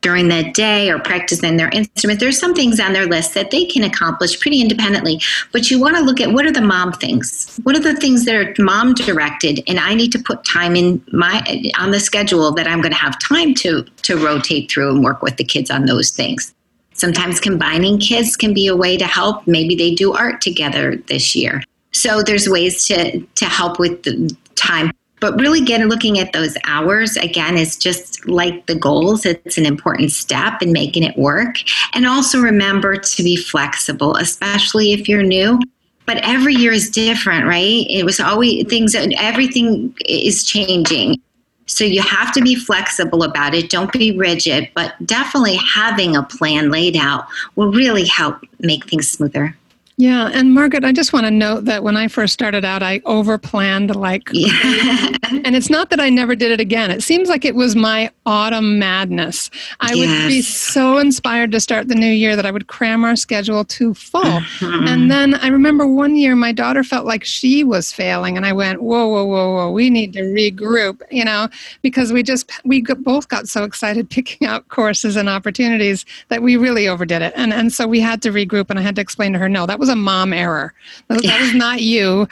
during 0.00 0.28
the 0.28 0.50
day 0.52 0.90
or 0.90 0.98
practicing 0.98 1.56
their 1.56 1.70
instrument. 1.70 2.20
There's 2.20 2.38
some 2.38 2.54
things 2.54 2.78
on 2.78 2.92
their 2.92 3.06
list 3.06 3.34
that 3.34 3.50
they 3.50 3.64
can 3.64 3.82
accomplish 3.82 4.38
pretty 4.40 4.60
independently, 4.60 5.20
but 5.52 5.70
you 5.70 5.80
want 5.80 5.96
to 5.96 6.02
look 6.02 6.20
at 6.20 6.32
what 6.32 6.46
are 6.46 6.52
the 6.52 6.60
mom 6.60 6.92
things? 6.92 7.58
What 7.64 7.76
are 7.76 7.80
the 7.80 7.96
things 7.96 8.24
that 8.24 8.34
are 8.34 8.54
mom 8.62 8.94
directed 8.94 9.62
and 9.66 9.78
I 9.80 9.94
need 9.94 10.12
to 10.12 10.18
put 10.18 10.44
time 10.44 10.76
in 10.76 11.02
my 11.12 11.42
on 11.78 11.90
the 11.90 12.00
schedule 12.00 12.52
that 12.52 12.68
I'm 12.68 12.80
going 12.80 12.92
to 12.92 12.98
have 12.98 13.18
time 13.18 13.54
to 13.54 13.82
to 14.02 14.16
rotate 14.16 14.70
through 14.70 14.90
and 14.90 15.04
work 15.04 15.22
with 15.22 15.36
the 15.36 15.44
kids 15.44 15.70
on 15.70 15.86
those 15.86 16.10
things. 16.10 16.54
Sometimes 16.92 17.38
combining 17.38 17.98
kids 17.98 18.36
can 18.36 18.52
be 18.52 18.66
a 18.66 18.74
way 18.76 18.96
to 18.96 19.06
help. 19.06 19.46
Maybe 19.46 19.76
they 19.76 19.94
do 19.94 20.12
art 20.14 20.40
together 20.40 20.96
this 21.06 21.34
year. 21.34 21.62
So 21.92 22.22
there's 22.22 22.48
ways 22.48 22.86
to 22.86 23.20
to 23.20 23.44
help 23.46 23.78
with 23.78 24.02
the 24.04 24.34
time 24.54 24.92
but 25.20 25.38
really 25.40 25.60
getting 25.60 25.88
looking 25.88 26.18
at 26.18 26.32
those 26.32 26.56
hours 26.64 27.16
again 27.16 27.56
is 27.56 27.76
just 27.76 28.26
like 28.28 28.66
the 28.66 28.74
goals. 28.74 29.26
It's 29.26 29.58
an 29.58 29.66
important 29.66 30.12
step 30.12 30.62
in 30.62 30.72
making 30.72 31.02
it 31.02 31.16
work. 31.16 31.56
And 31.94 32.06
also 32.06 32.40
remember 32.40 32.96
to 32.96 33.22
be 33.22 33.36
flexible 33.36 34.16
especially 34.16 34.92
if 34.92 35.08
you're 35.08 35.22
new. 35.22 35.60
But 36.06 36.18
every 36.22 36.54
year 36.54 36.72
is 36.72 36.90
different 36.90 37.46
right? 37.46 37.86
It 37.88 38.04
was 38.04 38.20
always 38.20 38.66
things 38.68 38.94
everything 38.94 39.94
is 40.06 40.44
changing. 40.44 41.20
So 41.66 41.84
you 41.84 42.00
have 42.00 42.32
to 42.32 42.40
be 42.40 42.54
flexible 42.54 43.22
about 43.22 43.54
it. 43.54 43.68
Don't 43.68 43.92
be 43.92 44.16
rigid 44.16 44.70
but 44.74 44.94
definitely 45.04 45.56
having 45.56 46.16
a 46.16 46.22
plan 46.22 46.70
laid 46.70 46.96
out 46.96 47.26
will 47.56 47.72
really 47.72 48.06
help 48.06 48.42
make 48.60 48.88
things 48.88 49.08
smoother 49.08 49.56
yeah, 50.00 50.30
and 50.32 50.54
Margaret, 50.54 50.84
I 50.84 50.92
just 50.92 51.12
want 51.12 51.26
to 51.26 51.30
note 51.32 51.64
that 51.64 51.82
when 51.82 51.96
I 51.96 52.06
first 52.06 52.32
started 52.32 52.64
out, 52.64 52.84
I 52.84 53.00
overplanned 53.00 53.96
like, 53.96 54.28
yeah. 54.32 55.08
and 55.44 55.56
it's 55.56 55.68
not 55.68 55.90
that 55.90 55.98
I 55.98 56.08
never 56.08 56.36
did 56.36 56.52
it 56.52 56.60
again. 56.60 56.92
It 56.92 57.02
seems 57.02 57.28
like 57.28 57.44
it 57.44 57.56
was 57.56 57.74
my 57.74 58.12
autumn 58.24 58.78
madness. 58.78 59.50
I 59.80 59.94
yes. 59.94 59.98
would 59.98 60.28
be 60.28 60.40
so 60.40 60.98
inspired 60.98 61.50
to 61.50 61.58
start 61.58 61.88
the 61.88 61.96
new 61.96 62.06
year 62.06 62.36
that 62.36 62.46
I 62.46 62.52
would 62.52 62.68
cram 62.68 63.02
our 63.02 63.16
schedule 63.16 63.64
too 63.64 63.92
full. 63.92 64.22
Mm-hmm. 64.22 64.86
And 64.86 65.10
then 65.10 65.34
I 65.34 65.48
remember 65.48 65.84
one 65.84 66.14
year 66.14 66.36
my 66.36 66.52
daughter 66.52 66.84
felt 66.84 67.04
like 67.04 67.24
she 67.24 67.64
was 67.64 67.90
failing, 67.90 68.36
and 68.36 68.46
I 68.46 68.52
went, 68.52 68.80
"Whoa, 68.80 69.08
whoa, 69.08 69.24
whoa, 69.24 69.52
whoa! 69.52 69.72
We 69.72 69.90
need 69.90 70.12
to 70.12 70.20
regroup," 70.20 71.02
you 71.10 71.24
know, 71.24 71.48
because 71.82 72.12
we 72.12 72.22
just 72.22 72.48
we 72.64 72.82
both 72.82 73.26
got 73.26 73.48
so 73.48 73.64
excited 73.64 74.08
picking 74.18 74.46
out 74.46 74.68
courses 74.68 75.16
and 75.16 75.28
opportunities 75.28 76.04
that 76.28 76.40
we 76.40 76.56
really 76.56 76.86
overdid 76.86 77.20
it, 77.20 77.32
and 77.34 77.52
and 77.52 77.72
so 77.72 77.88
we 77.88 77.98
had 77.98 78.22
to 78.22 78.30
regroup, 78.30 78.70
and 78.70 78.78
I 78.78 78.82
had 78.82 78.94
to 78.94 79.02
explain 79.02 79.32
to 79.32 79.40
her, 79.40 79.48
"No, 79.48 79.66
that 79.66 79.80
was 79.80 79.87
was 79.88 79.94
a 79.94 79.96
mom 79.96 80.32
error. 80.32 80.74
That, 81.08 81.22
that 81.22 81.40
was 81.40 81.54
not 81.54 81.80
you. 81.80 82.28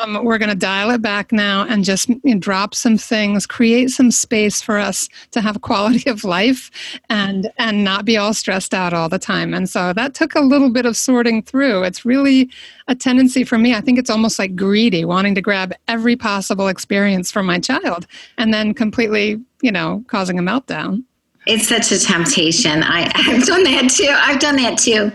Um, 0.00 0.22
we're 0.24 0.38
going 0.38 0.50
to 0.50 0.56
dial 0.56 0.90
it 0.90 1.02
back 1.02 1.32
now 1.32 1.66
and 1.68 1.84
just 1.84 2.08
you 2.08 2.20
know, 2.24 2.38
drop 2.38 2.76
some 2.76 2.96
things, 2.96 3.44
create 3.44 3.90
some 3.90 4.12
space 4.12 4.62
for 4.62 4.78
us 4.78 5.08
to 5.32 5.40
have 5.40 5.60
quality 5.62 6.08
of 6.08 6.22
life 6.22 6.70
and 7.08 7.50
and 7.58 7.82
not 7.82 8.04
be 8.04 8.16
all 8.16 8.32
stressed 8.32 8.72
out 8.72 8.92
all 8.92 9.08
the 9.08 9.18
time. 9.18 9.52
And 9.52 9.68
so 9.68 9.92
that 9.92 10.14
took 10.14 10.36
a 10.36 10.40
little 10.40 10.70
bit 10.70 10.86
of 10.86 10.96
sorting 10.96 11.42
through. 11.42 11.82
It's 11.82 12.04
really 12.04 12.48
a 12.86 12.94
tendency 12.94 13.42
for 13.42 13.58
me. 13.58 13.74
I 13.74 13.80
think 13.80 13.98
it's 13.98 14.10
almost 14.10 14.38
like 14.38 14.54
greedy, 14.54 15.04
wanting 15.04 15.34
to 15.34 15.42
grab 15.42 15.72
every 15.88 16.14
possible 16.14 16.68
experience 16.68 17.32
for 17.32 17.42
my 17.42 17.58
child 17.58 18.06
and 18.38 18.54
then 18.54 18.74
completely, 18.74 19.40
you 19.60 19.72
know, 19.72 20.04
causing 20.06 20.38
a 20.38 20.42
meltdown. 20.42 21.02
It's 21.50 21.66
such 21.66 21.90
a 21.90 21.98
temptation. 21.98 22.84
I, 22.84 23.10
have 23.22 23.44
done 23.44 23.64
that 23.64 23.90
too. 23.90 24.08
I've 24.08 24.38
done 24.38 24.54
that 24.54 24.78
too. 24.78 25.10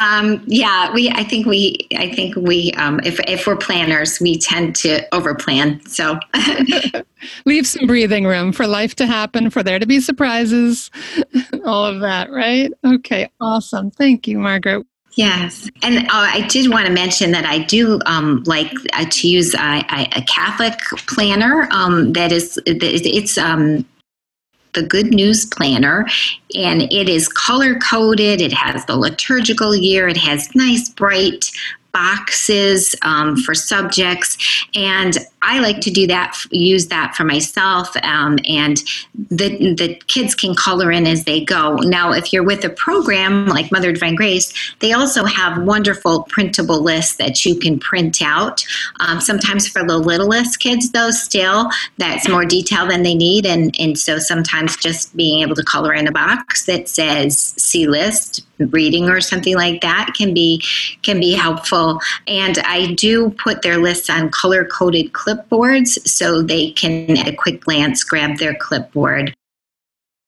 Um, 0.00 0.42
yeah, 0.46 0.90
we. 0.94 1.10
I 1.10 1.24
think 1.24 1.46
we. 1.46 1.86
I 1.98 2.10
think 2.10 2.34
we. 2.36 2.72
Um, 2.78 3.00
if 3.04 3.20
if 3.28 3.46
we're 3.46 3.56
planners, 3.56 4.18
we 4.18 4.38
tend 4.38 4.76
to 4.76 5.06
overplan. 5.12 5.86
So 5.86 6.18
leave 7.44 7.66
some 7.66 7.86
breathing 7.86 8.24
room 8.24 8.52
for 8.52 8.66
life 8.66 8.94
to 8.96 9.06
happen, 9.06 9.50
for 9.50 9.62
there 9.62 9.78
to 9.78 9.84
be 9.84 10.00
surprises, 10.00 10.90
all 11.66 11.84
of 11.84 12.00
that. 12.00 12.30
Right? 12.30 12.72
Okay. 12.86 13.28
Awesome. 13.38 13.90
Thank 13.90 14.26
you, 14.26 14.38
Margaret. 14.38 14.86
Yes, 15.16 15.70
and 15.82 15.98
uh, 15.98 16.08
I 16.12 16.46
did 16.48 16.70
want 16.70 16.86
to 16.86 16.92
mention 16.92 17.30
that 17.32 17.44
I 17.44 17.58
do 17.58 18.00
um, 18.06 18.42
like 18.46 18.72
uh, 18.94 19.04
to 19.08 19.28
use 19.28 19.54
a, 19.54 19.84
a 19.90 20.22
Catholic 20.26 20.76
planner. 21.06 21.68
Um, 21.70 22.14
that 22.14 22.32
is, 22.32 22.58
it's 22.66 23.38
um, 23.38 23.84
the 24.74 24.82
Good 24.82 25.14
News 25.14 25.46
Planner, 25.46 26.06
and 26.54 26.82
it 26.82 27.08
is 27.08 27.28
color 27.28 27.78
coded. 27.78 28.40
It 28.40 28.52
has 28.52 28.84
the 28.86 28.96
liturgical 28.96 29.74
year. 29.74 30.08
It 30.08 30.16
has 30.16 30.54
nice, 30.54 30.88
bright 30.88 31.50
boxes 31.94 32.94
um, 33.02 33.36
for 33.38 33.54
subjects 33.54 34.36
and 34.74 35.16
I 35.46 35.60
like 35.60 35.80
to 35.82 35.90
do 35.90 36.06
that, 36.06 36.36
use 36.50 36.86
that 36.86 37.14
for 37.14 37.24
myself, 37.24 37.94
um, 38.02 38.38
and 38.48 38.82
the 39.30 39.74
the 39.74 39.94
kids 40.06 40.34
can 40.34 40.54
color 40.54 40.90
in 40.90 41.06
as 41.06 41.24
they 41.24 41.44
go. 41.44 41.76
Now, 41.76 42.12
if 42.12 42.32
you're 42.32 42.42
with 42.42 42.64
a 42.64 42.70
program 42.70 43.46
like 43.46 43.70
Mother 43.70 43.92
Divine 43.92 44.14
Grace, 44.14 44.52
they 44.80 44.92
also 44.92 45.24
have 45.24 45.62
wonderful 45.62 46.22
printable 46.30 46.82
lists 46.82 47.16
that 47.16 47.44
you 47.44 47.56
can 47.56 47.78
print 47.78 48.22
out. 48.22 48.64
Um, 49.00 49.20
sometimes 49.20 49.68
for 49.68 49.84
the 49.84 49.98
littlest 49.98 50.60
kids, 50.60 50.92
though, 50.92 51.10
still 51.10 51.68
that's 51.98 52.26
more 52.26 52.46
detail 52.46 52.86
than 52.86 53.02
they 53.02 53.14
need, 53.14 53.44
and 53.44 53.74
and 53.78 53.98
so 53.98 54.18
sometimes 54.18 54.78
just 54.78 55.14
being 55.14 55.42
able 55.42 55.56
to 55.56 55.62
color 55.62 55.92
in 55.92 56.08
a 56.08 56.12
box 56.12 56.64
that 56.64 56.88
says 56.88 57.38
"See 57.58 57.86
list." 57.86 58.46
Reading 58.58 59.08
or 59.08 59.20
something 59.20 59.56
like 59.56 59.80
that 59.80 60.14
can 60.16 60.32
be 60.32 60.62
can 61.02 61.18
be 61.18 61.32
helpful 61.32 62.00
and 62.28 62.58
i 62.58 62.94
do 62.94 63.30
put 63.30 63.62
their 63.62 63.78
lists 63.78 64.08
on 64.08 64.30
color 64.30 64.64
coded 64.64 65.12
clipboards 65.12 66.06
so 66.06 66.40
they 66.40 66.70
can, 66.70 67.16
at 67.16 67.26
a 67.26 67.34
quick 67.34 67.62
glance, 67.64 68.04
grab 68.04 68.38
their 68.38 68.54
clipboard 68.54 69.34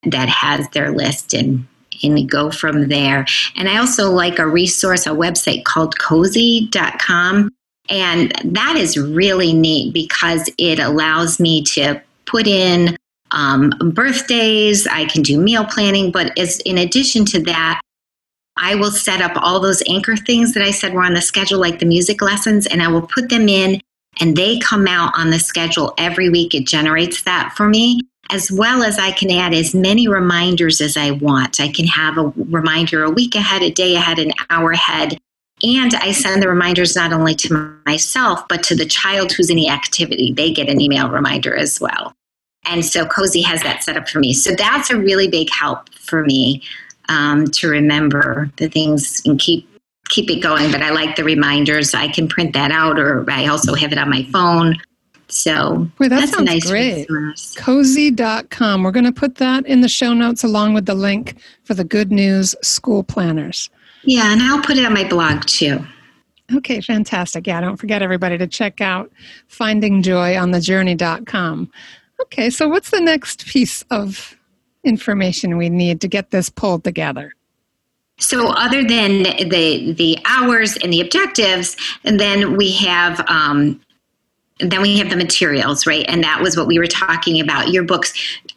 that 0.03 0.27
has 0.29 0.67
their 0.69 0.91
list 0.91 1.33
and 1.33 1.65
and 2.03 2.29
go 2.29 2.51
from 2.51 2.89
there. 2.89 3.25
And 3.55 3.67
I 3.67 3.77
also 3.77 4.11
like 4.11 4.37
a 4.37 4.47
resource, 4.47 5.07
a 5.07 5.11
website 5.11 5.63
called 5.63 5.97
cozi.com. 5.97 7.49
And 7.89 8.31
that 8.43 8.75
is 8.75 8.97
really 8.97 9.53
neat 9.53 9.93
because 9.93 10.49
it 10.57 10.79
allows 10.79 11.39
me 11.39 11.63
to 11.63 12.01
put 12.25 12.45
in 12.45 12.95
um, 13.31 13.71
birthdays, 13.93 14.87
I 14.87 15.05
can 15.05 15.21
do 15.21 15.39
meal 15.39 15.65
planning, 15.65 16.11
but 16.11 16.37
as 16.37 16.59
in 16.61 16.77
addition 16.77 17.25
to 17.25 17.41
that, 17.43 17.81
I 18.59 18.75
will 18.75 18.91
set 18.91 19.21
up 19.21 19.31
all 19.35 19.59
those 19.59 19.83
anchor 19.87 20.15
things 20.15 20.53
that 20.53 20.63
I 20.63 20.71
said 20.71 20.93
were 20.93 21.03
on 21.03 21.13
the 21.13 21.21
schedule, 21.21 21.59
like 21.59 21.79
the 21.79 21.85
music 21.85 22.21
lessons, 22.21 22.67
and 22.67 22.81
I 22.81 22.87
will 22.87 23.01
put 23.01 23.29
them 23.29 23.47
in 23.49 23.81
and 24.19 24.35
they 24.35 24.59
come 24.59 24.87
out 24.87 25.13
on 25.17 25.29
the 25.29 25.39
schedule 25.39 25.93
every 25.97 26.29
week. 26.29 26.55
It 26.55 26.67
generates 26.67 27.23
that 27.23 27.53
for 27.55 27.67
me, 27.67 28.01
as 28.29 28.51
well 28.51 28.83
as 28.83 28.97
I 28.97 29.11
can 29.11 29.31
add 29.31 29.53
as 29.53 29.75
many 29.75 30.07
reminders 30.07 30.81
as 30.81 30.97
I 30.97 31.11
want. 31.11 31.59
I 31.59 31.69
can 31.69 31.85
have 31.85 32.17
a 32.17 32.33
reminder 32.35 33.03
a 33.03 33.11
week 33.11 33.35
ahead, 33.35 33.61
a 33.61 33.71
day 33.71 33.95
ahead, 33.95 34.19
an 34.19 34.31
hour 34.49 34.71
ahead. 34.71 35.19
And 35.63 35.93
I 35.95 36.11
send 36.11 36.41
the 36.41 36.49
reminders 36.49 36.95
not 36.95 37.13
only 37.13 37.33
to 37.35 37.79
myself, 37.85 38.47
but 38.47 38.63
to 38.63 38.75
the 38.75 38.85
child 38.85 39.31
who's 39.31 39.49
in 39.49 39.55
the 39.55 39.69
activity. 39.69 40.31
They 40.31 40.51
get 40.51 40.69
an 40.69 40.81
email 40.81 41.09
reminder 41.09 41.55
as 41.55 41.79
well. 41.79 42.13
And 42.65 42.85
so 42.85 43.05
Cozi 43.05 43.43
has 43.43 43.63
that 43.63 43.83
set 43.83 43.97
up 43.97 44.09
for 44.09 44.19
me. 44.19 44.33
So 44.33 44.51
that's 44.55 44.89
a 44.89 44.97
really 44.97 45.27
big 45.27 45.49
help 45.49 45.89
for 45.93 46.23
me 46.23 46.61
um, 47.09 47.47
to 47.47 47.67
remember 47.67 48.51
the 48.57 48.69
things 48.69 49.21
and 49.25 49.39
keep 49.39 49.67
keep 50.09 50.29
it 50.29 50.41
going. 50.41 50.71
But 50.71 50.81
I 50.81 50.91
like 50.91 51.15
the 51.15 51.23
reminders. 51.23 51.93
I 51.93 52.07
can 52.07 52.27
print 52.27 52.53
that 52.53 52.71
out, 52.71 52.99
or 52.99 53.29
I 53.29 53.47
also 53.47 53.75
have 53.75 53.91
it 53.91 53.97
on 53.97 54.09
my 54.09 54.23
phone. 54.31 54.75
So 55.29 55.89
Boy, 55.97 56.07
that 56.07 56.21
that's 56.21 56.31
a 56.31 56.35
sounds 56.35 56.45
nice 56.45 56.69
great. 56.69 57.09
resource. 57.09 57.55
Cozi.com. 57.57 58.83
We're 58.83 58.91
going 58.91 59.05
to 59.05 59.11
put 59.11 59.35
that 59.35 59.65
in 59.65 59.81
the 59.81 59.89
show 59.89 60.13
notes 60.13 60.43
along 60.43 60.73
with 60.73 60.85
the 60.85 60.95
link 60.95 61.35
for 61.63 61.73
the 61.73 61.83
Good 61.83 62.11
News 62.11 62.55
School 62.61 63.03
Planners. 63.03 63.69
Yeah, 64.03 64.31
and 64.31 64.41
I'll 64.41 64.61
put 64.61 64.77
it 64.77 64.85
on 64.85 64.93
my 64.93 65.03
blog 65.03 65.45
too. 65.45 65.85
Okay, 66.55 66.79
fantastic. 66.79 67.45
Yeah, 67.45 67.59
don't 67.59 67.75
forget 67.75 68.01
everybody 68.01 68.37
to 68.37 68.47
check 68.47 68.79
out 68.79 69.11
findingjoyonthejourney.com. 69.51 71.71
Okay, 72.21 72.49
so 72.49 72.69
what's 72.69 72.89
the 72.89 73.01
next 73.01 73.45
piece 73.47 73.81
of 73.91 74.36
information 74.87 75.57
we 75.57 75.69
need 75.69 76.01
to 76.01 76.07
get 76.07 76.31
this 76.31 76.49
pulled 76.49 76.83
together? 76.83 77.33
So, 78.19 78.47
other 78.47 78.83
than 78.83 79.23
the 79.49 79.93
the 79.93 80.17
hours 80.25 80.75
and 80.77 80.91
the 80.91 81.01
objectives, 81.01 81.77
and 82.03 82.19
then 82.19 82.57
we 82.57 82.71
have 82.71 83.23
um, 83.29 83.79
then 84.59 84.81
we 84.81 84.97
have 84.97 85.09
the 85.09 85.15
materials, 85.15 85.85
right? 85.85 86.05
And 86.07 86.23
that 86.23 86.41
was 86.41 86.57
what 86.57 86.67
we 86.67 86.79
were 86.79 86.87
talking 86.87 87.39
about. 87.39 87.69
Your 87.69 87.83
books, 87.83 88.13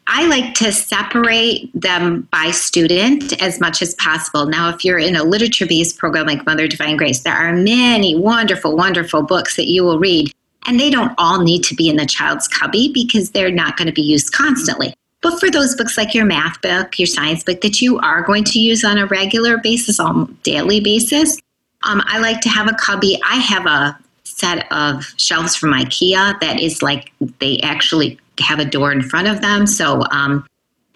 I 0.07 0.25
like 0.27 0.55
to 0.55 0.71
separate 0.71 1.69
them 1.79 2.27
by 2.31 2.51
student 2.51 3.39
as 3.41 3.59
much 3.59 3.81
as 3.81 3.93
possible. 3.95 4.47
Now, 4.47 4.69
if 4.69 4.83
you're 4.83 4.97
in 4.97 5.15
a 5.15 5.23
literature 5.23 5.67
based 5.67 5.97
program 5.97 6.25
like 6.25 6.45
Mother 6.45 6.67
Divine 6.67 6.97
Grace, 6.97 7.21
there 7.21 7.35
are 7.35 7.53
many 7.53 8.15
wonderful, 8.15 8.75
wonderful 8.75 9.21
books 9.21 9.55
that 9.57 9.67
you 9.67 9.83
will 9.83 9.99
read, 9.99 10.33
and 10.65 10.79
they 10.79 10.89
don't 10.89 11.13
all 11.17 11.43
need 11.43 11.63
to 11.65 11.75
be 11.75 11.87
in 11.87 11.97
the 11.97 12.05
child's 12.05 12.47
cubby 12.47 12.91
because 12.91 13.31
they're 13.31 13.51
not 13.51 13.77
going 13.77 13.87
to 13.87 13.93
be 13.93 14.01
used 14.01 14.33
constantly. 14.33 14.95
But 15.21 15.39
for 15.39 15.51
those 15.51 15.75
books 15.75 15.97
like 15.97 16.15
your 16.15 16.25
math 16.25 16.61
book, 16.61 16.97
your 16.97 17.05
science 17.05 17.43
book 17.43 17.61
that 17.61 17.81
you 17.81 17.99
are 17.99 18.23
going 18.23 18.43
to 18.45 18.59
use 18.59 18.83
on 18.83 18.97
a 18.97 19.05
regular 19.05 19.57
basis, 19.57 19.99
on 19.99 20.37
daily 20.43 20.79
basis, 20.79 21.39
um, 21.83 22.01
I 22.05 22.19
like 22.19 22.41
to 22.41 22.49
have 22.49 22.67
a 22.67 22.73
cubby. 22.73 23.19
I 23.27 23.35
have 23.35 23.65
a 23.65 23.97
set 24.23 24.71
of 24.71 25.05
shelves 25.17 25.55
from 25.55 25.71
IKEA 25.71 26.39
that 26.39 26.59
is 26.59 26.81
like 26.81 27.11
they 27.39 27.59
actually 27.59 28.19
have 28.39 28.59
a 28.59 28.65
door 28.65 28.91
in 28.91 29.01
front 29.01 29.27
of 29.27 29.41
them. 29.41 29.67
So, 29.67 30.03
um, 30.11 30.45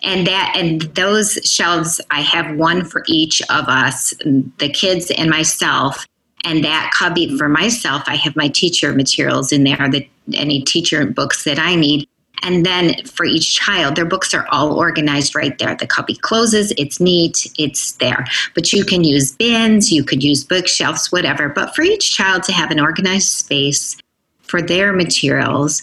and 0.03 0.25
that 0.27 0.53
and 0.55 0.81
those 0.95 1.33
shelves, 1.43 2.01
I 2.11 2.21
have 2.21 2.55
one 2.57 2.85
for 2.85 3.03
each 3.07 3.41
of 3.49 3.67
us, 3.67 4.13
the 4.23 4.69
kids 4.69 5.11
and 5.11 5.29
myself. 5.29 6.05
And 6.43 6.63
that 6.63 6.91
cubby 6.93 7.35
for 7.39 7.49
myself, 7.49 8.03
I 8.05 8.15
have 8.17 8.35
my 8.35 8.47
teacher 8.49 8.93
materials 8.93 9.51
in 9.51 9.63
there, 9.63 9.89
that 9.89 10.07
any 10.33 10.61
teacher 10.61 11.03
books 11.07 11.43
that 11.43 11.57
I 11.57 11.73
need. 11.73 12.07
And 12.41 12.65
then 12.65 13.03
for 13.05 13.25
each 13.25 13.55
child, 13.55 13.95
their 13.95 14.05
books 14.05 14.33
are 14.33 14.47
all 14.51 14.77
organized 14.77 15.35
right 15.35 15.57
there. 15.57 15.75
The 15.75 15.87
cubby 15.87 16.15
closes, 16.15 16.71
it's 16.77 16.99
neat, 16.99 17.51
it's 17.57 17.93
there. 17.93 18.25
But 18.53 18.73
you 18.73 18.85
can 18.85 19.03
use 19.03 19.31
bins, 19.31 19.91
you 19.91 20.03
could 20.03 20.23
use 20.23 20.43
bookshelves, 20.43 21.11
whatever. 21.11 21.49
But 21.49 21.75
for 21.75 21.81
each 21.81 22.15
child 22.15 22.43
to 22.43 22.51
have 22.51 22.71
an 22.71 22.79
organized 22.79 23.29
space 23.29 23.97
for 24.43 24.61
their 24.61 24.93
materials. 24.93 25.81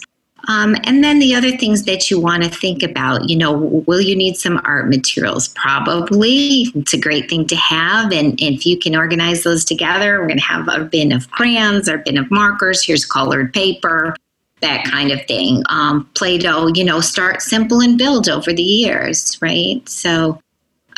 Um, 0.49 0.75
and 0.83 1.03
then 1.03 1.19
the 1.19 1.35
other 1.35 1.55
things 1.55 1.83
that 1.83 2.11
you 2.11 2.19
want 2.19 2.43
to 2.43 2.49
think 2.49 2.83
about, 2.83 3.29
you 3.29 3.37
know, 3.37 3.53
will 3.87 4.01
you 4.01 4.15
need 4.15 4.35
some 4.35 4.59
art 4.65 4.89
materials? 4.89 5.47
Probably. 5.49 6.67
It's 6.75 6.93
a 6.93 6.97
great 6.97 7.29
thing 7.29 7.47
to 7.47 7.55
have. 7.55 8.11
And 8.11 8.39
if 8.41 8.65
you 8.65 8.77
can 8.77 8.93
organize 8.93 9.43
those 9.43 9.63
together, 9.63 10.19
we're 10.19 10.27
going 10.27 10.39
to 10.39 10.43
have 10.43 10.67
a 10.67 10.83
bin 10.83 11.13
of 11.13 11.31
crayons, 11.31 11.87
our 11.87 11.99
bin 11.99 12.17
of 12.17 12.29
markers, 12.29 12.83
here's 12.83 13.05
colored 13.05 13.53
paper 13.53 14.15
that 14.63 14.85
kind 14.85 15.11
of 15.11 15.23
thing. 15.27 15.61
Um, 15.69 16.09
Play 16.15 16.39
Doh, 16.39 16.67
you 16.73 16.83
know, 16.83 16.99
start 16.99 17.41
simple 17.41 17.79
and 17.81 17.97
build 17.97 18.27
over 18.27 18.51
the 18.51 18.63
years, 18.63 19.37
right? 19.41 19.87
So, 19.87 20.39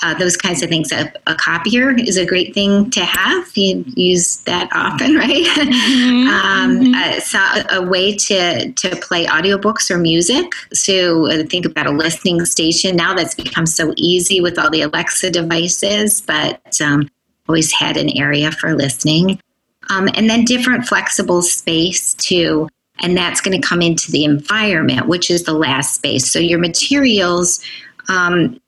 uh, 0.04 0.14
those 0.14 0.36
kinds 0.38 0.62
of 0.62 0.70
things. 0.70 0.92
A, 0.92 1.12
a, 1.28 1.36
copier 1.36 1.92
is 1.92 2.18
a 2.18 2.26
great 2.26 2.54
thing 2.54 2.90
to 2.92 3.06
have. 3.06 3.50
You 3.56 3.84
use 3.96 4.38
that 4.44 4.70
often, 4.74 5.16
right? 5.26 5.46
Mm-hmm. 5.46 6.28
um, 6.28 6.80
mm-hmm. 6.80 6.94
Uh, 6.94 7.20
so 7.22 7.40
a 7.78 7.82
way 7.82 8.16
to, 8.16 8.72
to 8.72 8.96
play 8.98 9.26
audiobooks 9.26 9.90
or 9.90 9.98
music. 9.98 10.52
So 10.74 11.32
uh, 11.32 11.44
think 11.46 11.66
about 11.66 11.88
a 11.88 11.92
listening 11.92 12.44
station. 12.46 12.96
Now 12.96 13.14
that's 13.14 13.36
become 13.36 13.66
so 13.66 13.94
easy 13.96 14.42
with 14.42 14.60
all 14.60 14.70
the 14.70 14.82
Alexa 14.82 15.32
devices, 15.32 16.22
but 16.22 16.82
um, 16.82 17.10
always 17.48 17.72
had 17.72 17.98
an 17.98 18.10
area 18.18 18.52
for 18.52 18.76
listening. 18.76 19.40
Um, 19.90 20.10
and 20.16 20.30
then 20.30 20.46
different 20.46 20.88
flexible 20.88 21.42
space 21.42 22.16
to 22.16 22.68
and 23.02 23.18
that's 23.18 23.42
going 23.42 23.60
to 23.60 23.68
come 23.68 23.82
into 23.82 24.12
the 24.12 24.24
environment, 24.24 25.08
which 25.08 25.30
is 25.30 25.44
the 25.44 25.54
last 25.54 25.96
space. 25.96 26.32
So 26.32 26.40
your 26.40 26.60
materials, 26.60 27.64
um, 28.10 28.60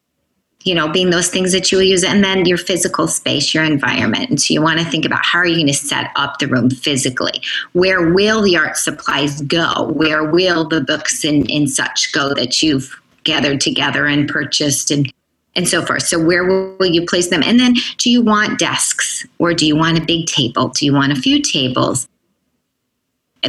you 0.63 0.75
know, 0.75 0.91
being 0.91 1.11
those 1.11 1.29
things 1.29 1.53
that 1.53 1.71
you 1.71 1.77
will 1.77 1.85
use, 1.85 2.03
and 2.03 2.23
then 2.23 2.45
your 2.45 2.57
physical 2.57 3.07
space, 3.07 3.53
your 3.53 3.63
environment. 3.63 4.29
And 4.29 4.41
so 4.41 4.53
you 4.53 4.61
want 4.61 4.79
to 4.79 4.85
think 4.85 5.05
about 5.05 5.23
how 5.23 5.39
are 5.39 5.47
you 5.47 5.55
going 5.55 5.67
to 5.67 5.73
set 5.73 6.11
up 6.15 6.39
the 6.39 6.47
room 6.47 6.69
physically? 6.69 7.41
Where 7.71 8.11
will 8.11 8.41
the 8.41 8.57
art 8.57 8.75
supplies 8.75 9.41
go? 9.41 9.91
Where 9.93 10.29
will 10.29 10.67
the 10.67 10.81
books 10.81 11.23
and, 11.23 11.49
and 11.49 11.69
such 11.69 12.11
go 12.11 12.33
that 12.33 12.61
you've 12.61 12.99
gathered 13.23 13.61
together 13.61 14.07
and 14.07 14.27
purchased 14.27 14.89
and 14.89 15.11
and 15.55 15.67
so 15.67 15.83
forth. 15.83 16.03
So 16.03 16.23
where 16.23 16.45
will 16.45 16.85
you 16.85 17.05
place 17.05 17.29
them? 17.29 17.41
And 17.43 17.59
then 17.59 17.73
do 17.97 18.11
you 18.11 18.21
want 18.21 18.59
desks 18.59 19.25
or 19.39 19.53
do 19.55 19.65
you 19.65 19.75
want 19.75 19.97
a 19.97 20.05
big 20.05 20.27
table? 20.27 20.69
Do 20.69 20.85
you 20.85 20.93
want 20.93 21.11
a 21.11 21.15
few 21.15 21.41
tables? 21.41 22.07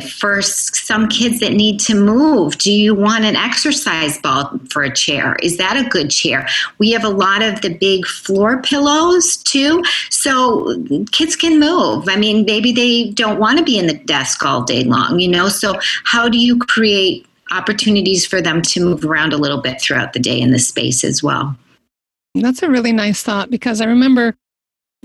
For 0.03 0.43
some 0.43 1.09
kids 1.09 1.41
that 1.41 1.53
need 1.53 1.81
to 1.81 1.95
move. 1.95 2.59
Do 2.59 2.73
you 2.73 2.95
want 2.95 3.25
an 3.25 3.37
exercise 3.37 4.19
ball 4.19 4.59
for 4.71 4.83
a 4.83 4.95
chair? 4.95 5.37
Is 5.43 5.57
that 5.59 5.77
a 5.77 5.89
good 5.89 6.11
chair? 6.11 6.49
We 6.79 6.91
have 6.93 7.05
a 7.05 7.09
lot 7.09 7.43
of 7.43 7.61
the 7.61 7.75
big 7.75 8.07
floor 8.07 8.63
pillows 8.63 9.37
too 9.37 9.83
so 10.11 10.83
kids 11.13 11.37
can 11.37 11.61
move. 11.61 12.09
I 12.09 12.17
mean 12.17 12.45
maybe 12.45 12.73
they 12.73 13.11
don't 13.11 13.39
want 13.39 13.59
to 13.59 13.65
be 13.65 13.79
in 13.79 13.87
the 13.87 13.99
desk 13.99 14.45
all 14.45 14.63
day 14.63 14.85
long 14.85 15.19
you 15.21 15.29
know? 15.29 15.49
So 15.49 15.79
how 16.05 16.29
do 16.29 16.39
you 16.39 16.59
create 16.59 17.27
opportunities 17.51 18.27
for 18.27 18.43
them 18.43 18.63
to 18.63 18.85
move 18.85 19.05
around 19.05 19.33
a 19.33 19.39
little 19.39 19.61
bit 19.61 19.81
throughout 19.81 20.13
the 20.13 20.21
day 20.21 20.41
in 20.41 20.53
the 20.53 20.59
space 20.59 21.05
as 21.05 21.23
well? 21.23 21.57
That's 22.35 22.63
a 22.63 22.69
really 22.69 22.93
nice 22.93 23.23
thought 23.23 23.51
because 23.51 23.81
i 23.81 23.85
remember 23.85 24.37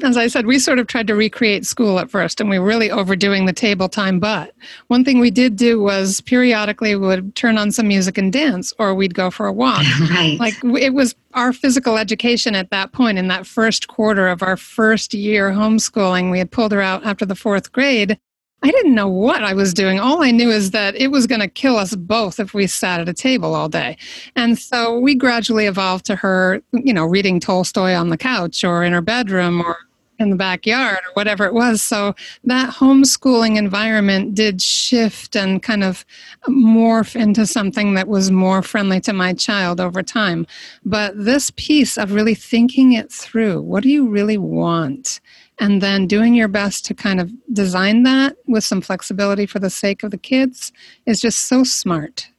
as 0.01 0.17
I 0.17 0.27
said, 0.27 0.47
we 0.47 0.57
sort 0.57 0.79
of 0.79 0.87
tried 0.87 1.05
to 1.07 1.15
recreate 1.15 1.65
school 1.65 1.99
at 1.99 2.09
first 2.09 2.41
and 2.41 2.49
we 2.49 2.57
were 2.57 2.65
really 2.65 2.89
overdoing 2.89 3.45
the 3.45 3.53
table 3.53 3.87
time. 3.87 4.19
But 4.19 4.55
one 4.87 5.05
thing 5.05 5.19
we 5.19 5.29
did 5.29 5.55
do 5.55 5.79
was 5.79 6.21
periodically 6.21 6.95
we 6.95 7.05
would 7.05 7.35
turn 7.35 7.59
on 7.59 7.71
some 7.71 7.87
music 7.87 8.17
and 8.17 8.33
dance 8.33 8.73
or 8.79 8.95
we'd 8.95 9.13
go 9.13 9.29
for 9.29 9.45
a 9.45 9.53
walk. 9.53 9.83
Right. 10.13 10.39
Like 10.39 10.53
it 10.63 10.93
was 10.93 11.15
our 11.33 11.53
physical 11.53 11.97
education 11.97 12.55
at 12.55 12.69
that 12.69 12.91
point 12.91 13.17
in 13.17 13.29
that 13.29 13.47
first 13.47 13.87
quarter 13.87 14.27
of 14.27 14.43
our 14.43 14.57
first 14.57 15.13
year 15.13 15.51
homeschooling. 15.51 16.29
We 16.29 16.39
had 16.39 16.51
pulled 16.51 16.71
her 16.71 16.81
out 16.81 17.05
after 17.05 17.25
the 17.25 17.35
fourth 17.35 17.71
grade. 17.71 18.19
I 18.63 18.71
didn't 18.71 18.95
know 18.95 19.09
what 19.09 19.43
I 19.43 19.53
was 19.53 19.73
doing. 19.73 19.99
All 19.99 20.23
I 20.23 20.31
knew 20.31 20.49
is 20.49 20.71
that 20.71 20.95
it 20.95 21.09
was 21.09 21.27
going 21.27 21.41
to 21.41 21.49
kill 21.49 21.75
us 21.75 21.95
both 21.95 22.39
if 22.39 22.53
we 22.53 22.65
sat 22.65 23.01
at 23.01 23.09
a 23.09 23.13
table 23.13 23.55
all 23.55 23.67
day. 23.67 23.97
And 24.37 24.57
so 24.57 24.97
we 24.97 25.15
gradually 25.15 25.65
evolved 25.65 26.05
to 26.05 26.15
her, 26.15 26.61
you 26.71 26.93
know, 26.93 27.05
reading 27.05 27.41
Tolstoy 27.41 27.93
on 27.93 28.07
the 28.07 28.17
couch 28.17 28.63
or 28.63 28.83
in 28.85 28.93
her 28.93 29.01
bedroom 29.01 29.61
or 29.61 29.77
in 30.19 30.29
the 30.29 30.35
backyard 30.37 30.99
or 30.99 31.11
whatever 31.13 31.45
it 31.45 31.53
was. 31.53 31.81
So 31.81 32.15
that 32.45 32.73
homeschooling 32.73 33.57
environment 33.57 34.33
did 34.33 34.61
shift 34.61 35.35
and 35.35 35.61
kind 35.61 35.83
of 35.83 36.05
morph 36.47 37.19
into 37.19 37.45
something 37.45 37.95
that 37.95 38.07
was 38.07 38.31
more 38.31 38.61
friendly 38.61 39.01
to 39.01 39.11
my 39.11 39.33
child 39.33 39.81
over 39.81 40.01
time. 40.01 40.47
But 40.85 41.13
this 41.17 41.51
piece 41.57 41.97
of 41.97 42.13
really 42.13 42.35
thinking 42.35 42.93
it 42.93 43.11
through 43.11 43.61
what 43.61 43.83
do 43.83 43.89
you 43.89 44.07
really 44.07 44.37
want? 44.37 45.19
And 45.59 45.81
then 45.81 46.07
doing 46.07 46.33
your 46.33 46.47
best 46.47 46.85
to 46.85 46.93
kind 46.93 47.21
of 47.21 47.31
design 47.53 48.03
that 48.03 48.35
with 48.47 48.63
some 48.63 48.81
flexibility 48.81 49.45
for 49.45 49.59
the 49.59 49.69
sake 49.69 50.03
of 50.03 50.11
the 50.11 50.17
kids 50.17 50.71
is 51.05 51.21
just 51.21 51.47
so 51.47 51.63
smart. 51.63 52.29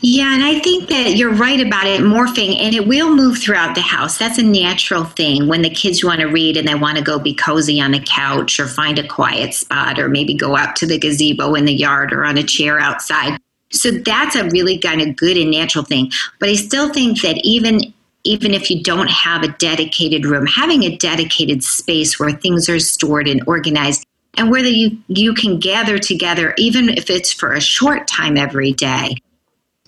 Yeah, 0.00 0.34
and 0.34 0.44
I 0.44 0.58
think 0.58 0.88
that 0.88 1.16
you're 1.16 1.32
right 1.32 1.60
about 1.66 1.86
it 1.86 2.00
morphing, 2.02 2.60
and 2.60 2.74
it 2.74 2.86
will 2.86 3.14
move 3.14 3.38
throughout 3.38 3.74
the 3.74 3.80
house. 3.80 4.18
That's 4.18 4.38
a 4.38 4.42
natural 4.42 5.04
thing 5.04 5.48
when 5.48 5.62
the 5.62 5.70
kids 5.70 6.04
want 6.04 6.20
to 6.20 6.26
read 6.26 6.58
and 6.58 6.68
they 6.68 6.74
want 6.74 6.98
to 6.98 7.04
go 7.04 7.18
be 7.18 7.34
cozy 7.34 7.80
on 7.80 7.92
the 7.92 8.00
couch 8.00 8.58
or 8.60 8.66
find 8.66 8.98
a 8.98 9.06
quiet 9.06 9.54
spot 9.54 9.98
or 9.98 10.08
maybe 10.08 10.34
go 10.34 10.56
out 10.56 10.76
to 10.76 10.86
the 10.86 10.98
gazebo 10.98 11.54
in 11.54 11.64
the 11.64 11.72
yard 11.72 12.12
or 12.12 12.24
on 12.24 12.36
a 12.36 12.42
chair 12.42 12.80
outside. 12.80 13.38
So 13.70 13.92
that's 13.92 14.36
a 14.36 14.44
really 14.50 14.78
kind 14.78 15.00
of 15.00 15.16
good 15.16 15.36
and 15.36 15.50
natural 15.50 15.84
thing. 15.84 16.10
But 16.38 16.48
I 16.48 16.54
still 16.54 16.92
think 16.92 17.22
that 17.22 17.38
even 17.42 17.93
even 18.24 18.54
if 18.54 18.70
you 18.70 18.82
don't 18.82 19.10
have 19.10 19.42
a 19.42 19.48
dedicated 19.48 20.24
room, 20.24 20.46
having 20.46 20.82
a 20.82 20.96
dedicated 20.96 21.62
space 21.62 22.18
where 22.18 22.32
things 22.32 22.68
are 22.68 22.78
stored 22.80 23.28
and 23.28 23.42
organized 23.46 24.04
and 24.36 24.50
where 24.50 24.64
you 24.64 24.98
you 25.08 25.34
can 25.34 25.60
gather 25.60 25.98
together 25.98 26.54
even 26.58 26.88
if 26.88 27.10
it's 27.10 27.32
for 27.32 27.52
a 27.52 27.60
short 27.60 28.08
time 28.08 28.36
every 28.36 28.72
day 28.72 29.16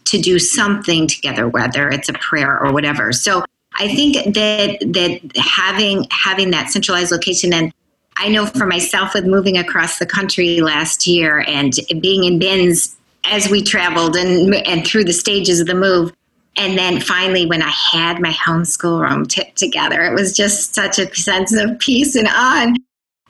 to 0.04 0.18
do 0.18 0.38
something 0.38 1.08
together, 1.08 1.48
whether 1.48 1.88
it's 1.88 2.08
a 2.08 2.12
prayer 2.12 2.58
or 2.58 2.72
whatever. 2.72 3.12
So 3.12 3.44
I 3.74 3.88
think 3.94 4.34
that 4.34 4.78
that 4.80 5.36
having 5.36 6.06
having 6.10 6.50
that 6.50 6.70
centralized 6.70 7.10
location 7.10 7.52
and 7.52 7.72
I 8.18 8.28
know 8.28 8.46
for 8.46 8.66
myself 8.66 9.12
with 9.14 9.26
moving 9.26 9.58
across 9.58 9.98
the 9.98 10.06
country 10.06 10.60
last 10.60 11.06
year 11.06 11.44
and 11.46 11.74
being 12.00 12.24
in 12.24 12.38
bins 12.38 12.96
as 13.24 13.50
we 13.50 13.62
traveled 13.62 14.16
and 14.16 14.54
and 14.54 14.86
through 14.86 15.04
the 15.04 15.12
stages 15.12 15.60
of 15.60 15.66
the 15.66 15.74
move 15.74 16.12
and 16.56 16.78
then 16.78 17.00
finally 17.00 17.46
when 17.46 17.62
I 17.62 17.70
had 17.70 18.20
my 18.20 18.32
homeschool 18.32 19.00
room 19.00 19.26
t- 19.26 19.52
together 19.54 20.02
it 20.02 20.14
was 20.14 20.36
just 20.36 20.74
such 20.74 20.98
a 20.98 21.14
sense 21.14 21.52
of 21.54 21.78
peace 21.78 22.14
and 22.14 22.28
on 22.28 22.76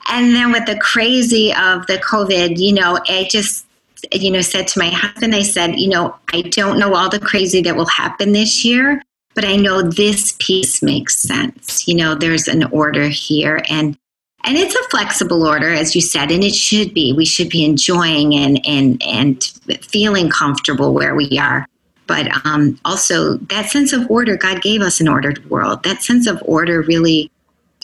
and 0.09 0.35
then 0.35 0.53
with 0.53 0.67
the 0.67 0.79
crazy 0.79 1.53
of 1.53 1.87
the 1.87 1.99
covid 1.99 2.59
you 2.59 2.73
know 2.73 2.99
it 3.09 3.31
just 3.31 3.67
you 4.13 4.31
know, 4.31 4.41
said 4.41 4.69
to 4.69 4.79
my 4.79 4.91
husband, 4.91 5.35
I 5.35 5.43
said, 5.43 5.79
you 5.79 5.89
know, 5.89 6.15
I 6.33 6.43
don't 6.43 6.79
know 6.79 6.95
all 6.95 7.09
the 7.09 7.19
crazy 7.19 7.61
that 7.63 7.77
will 7.77 7.87
happen 7.87 8.33
this 8.33 8.65
year, 8.65 9.03
but 9.35 9.45
I 9.45 9.57
know 9.57 9.83
this 9.83 10.37
piece 10.39 10.83
makes 10.83 11.17
sense. 11.17 11.87
You 11.87 11.95
know, 11.97 12.15
there's 12.15 12.49
an 12.49 12.65
order 12.65 13.09
here. 13.09 13.63
And 13.69 13.97
and 14.45 14.57
it's 14.57 14.77
a 14.77 14.89
flexible 14.91 15.45
order 15.45 15.73
as 15.73 15.97
you 15.97 16.01
said 16.01 16.31
and 16.31 16.45
it 16.45 16.55
should 16.55 16.95
be. 16.95 17.13
We 17.13 17.25
should 17.25 17.49
be 17.49 17.65
enjoying 17.65 18.35
and 18.37 18.65
and 18.67 19.03
and 19.03 19.43
feeling 19.83 20.31
comfortable 20.31 20.95
where 20.95 21.17
we 21.17 21.39
are 21.39 21.67
but 22.07 22.29
um, 22.47 22.79
also 22.85 23.37
that 23.37 23.71
sense 23.71 23.93
of 23.93 24.11
order 24.11 24.37
god 24.37 24.63
gave 24.63 24.83
us 24.83 25.01
an 25.01 25.09
ordered 25.09 25.49
world. 25.51 25.83
That 25.83 26.03
sense 26.03 26.27
of 26.27 26.43
order 26.45 26.83
really 26.83 27.31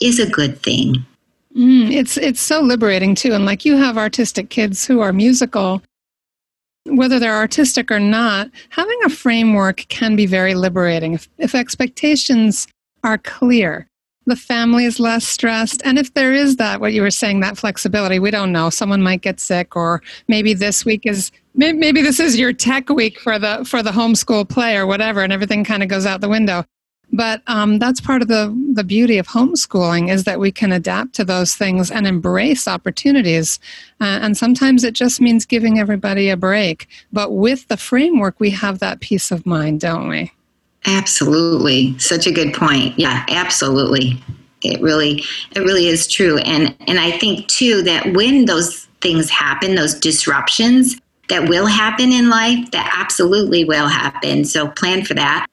is 0.01 0.19
a 0.19 0.29
good 0.29 0.61
thing. 0.61 1.05
Mm, 1.55 1.91
it's 1.91 2.17
it's 2.17 2.41
so 2.41 2.61
liberating 2.61 3.15
too. 3.15 3.33
And 3.33 3.45
like 3.45 3.65
you 3.65 3.77
have 3.77 3.97
artistic 3.97 4.49
kids 4.49 4.85
who 4.85 5.01
are 5.01 5.13
musical 5.13 5.81
whether 6.85 7.19
they're 7.19 7.35
artistic 7.35 7.91
or 7.91 7.99
not, 7.99 8.49
having 8.69 8.99
a 9.05 9.09
framework 9.09 9.85
can 9.87 10.15
be 10.15 10.25
very 10.25 10.53
liberating. 10.53 11.13
If, 11.13 11.29
if, 11.37 11.55
expectations 11.55 12.67
are 13.03 13.17
clear, 13.17 13.87
the 14.25 14.35
family 14.35 14.85
is 14.85 14.99
less 14.99 15.25
stressed. 15.25 15.81
And 15.85 15.99
if 15.99 16.13
there 16.13 16.33
is 16.33 16.55
that, 16.57 16.79
what 16.79 16.93
you 16.93 17.01
were 17.01 17.11
saying, 17.11 17.41
that 17.41 17.57
flexibility, 17.57 18.19
we 18.19 18.31
don't 18.31 18.51
know. 18.51 18.69
Someone 18.69 19.01
might 19.01 19.21
get 19.21 19.39
sick, 19.39 19.75
or 19.75 20.01
maybe 20.27 20.53
this 20.53 20.85
week 20.85 21.05
is 21.05 21.31
maybe 21.55 22.01
this 22.01 22.19
is 22.19 22.37
your 22.37 22.53
tech 22.53 22.89
week 22.89 23.19
for 23.19 23.37
the 23.37 23.63
for 23.65 23.83
the 23.83 23.91
homeschool 23.91 24.47
play 24.47 24.77
or 24.77 24.87
whatever, 24.87 25.21
and 25.21 25.33
everything 25.33 25.63
kind 25.63 25.83
of 25.83 25.89
goes 25.89 26.05
out 26.05 26.21
the 26.21 26.29
window. 26.29 26.65
But 27.13 27.43
um, 27.45 27.77
that's 27.77 28.01
part 28.01 28.23
of 28.23 28.27
the, 28.27 28.51
the 28.73 28.83
beauty 28.83 29.19
of 29.19 29.27
homeschooling 29.27 30.09
is 30.09 30.23
that 30.23 30.39
we 30.39 30.51
can 30.51 30.71
adapt 30.71 31.13
to 31.13 31.23
those 31.23 31.53
things 31.53 31.91
and 31.91 32.07
embrace 32.07 32.67
opportunities. 32.67 33.59
Uh, 34.01 34.17
and 34.23 34.35
sometimes 34.35 34.83
it 34.83 34.95
just 34.95 35.21
means 35.21 35.45
giving 35.45 35.77
everybody 35.77 36.29
a 36.29 36.37
break. 36.37 36.87
But 37.11 37.31
with 37.31 37.67
the 37.67 37.77
framework, 37.77 38.39
we 38.39 38.49
have 38.49 38.79
that 38.79 38.99
peace 38.99 39.29
of 39.29 39.45
mind, 39.45 39.81
don't 39.81 40.09
we? 40.09 40.31
Absolutely. 40.85 41.97
Such 41.99 42.27
a 42.27 42.31
good 42.31 42.53
point. 42.53 42.97
Yeah, 42.99 43.25
absolutely. 43.29 44.21
It 44.61 44.81
really 44.81 45.23
it 45.55 45.59
really 45.59 45.87
is 45.87 46.07
true. 46.07 46.37
And 46.39 46.75
and 46.87 46.99
I 46.99 47.17
think 47.17 47.47
too 47.47 47.81
that 47.83 48.13
when 48.13 48.45
those 48.45 48.87
things 49.01 49.29
happen, 49.29 49.75
those 49.75 49.93
disruptions 49.93 50.97
that 51.29 51.47
will 51.47 51.65
happen 51.65 52.11
in 52.11 52.29
life, 52.29 52.71
that 52.71 52.97
absolutely 52.99 53.65
will 53.65 53.87
happen. 53.87 54.45
So 54.45 54.67
plan 54.69 55.03
for 55.03 55.13
that. 55.13 55.47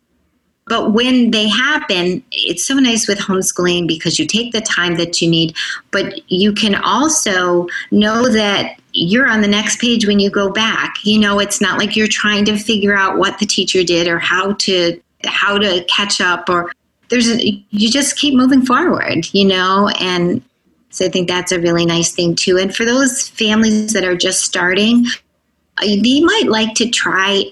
But 0.67 0.93
when 0.93 1.33
they 1.33 1.49
happen, 1.49 2.23
it's 2.31 2.65
so 2.65 2.75
nice 2.75 3.09
with 3.09 3.19
homeschooling 3.19 3.89
because 3.89 4.21
you 4.21 4.27
take 4.27 4.53
the 4.53 4.61
time 4.61 4.97
that 4.97 5.21
you 5.21 5.29
need, 5.29 5.57
but 5.91 6.31
you 6.31 6.53
can 6.53 6.77
also 6.77 7.67
know 7.91 8.29
that 8.29 8.79
you're 8.93 9.29
on 9.29 9.41
the 9.41 9.49
next 9.49 9.81
page 9.81 10.07
when 10.07 10.21
you 10.21 10.31
go 10.31 10.51
back. 10.51 10.95
You 11.03 11.19
know, 11.19 11.41
it's 11.41 11.61
not 11.61 11.79
like 11.79 11.97
you're 11.97 12.07
trying 12.07 12.45
to 12.45 12.57
figure 12.57 12.97
out 12.97 13.19
what 13.19 13.41
the 13.41 13.47
teacher 13.47 13.83
did 13.83 14.07
or 14.07 14.21
how 14.21 14.53
to 14.55 15.01
how 15.25 15.59
to 15.59 15.85
catch 15.85 16.21
up 16.21 16.49
or 16.49 16.73
there's 17.09 17.29
a, 17.29 17.65
you 17.71 17.91
just 17.91 18.17
keep 18.17 18.35
moving 18.35 18.65
forward, 18.65 19.27
you 19.33 19.45
know, 19.45 19.89
and 20.01 20.43
so 20.91 21.07
I 21.07 21.09
think 21.09 21.29
that's 21.29 21.53
a 21.53 21.61
really 21.61 21.87
nice 21.87 22.13
thing 22.13 22.35
too. 22.35 22.59
And 22.59 22.75
for 22.75 22.85
those 22.85 23.29
families 23.29 23.93
that 23.93 24.05
are 24.05 24.17
just 24.17 24.43
starting, 24.43 25.07
uh, 25.79 25.87
they 25.87 26.21
might 26.21 26.47
like 26.49 26.75
to 26.75 26.89
try 26.89 27.45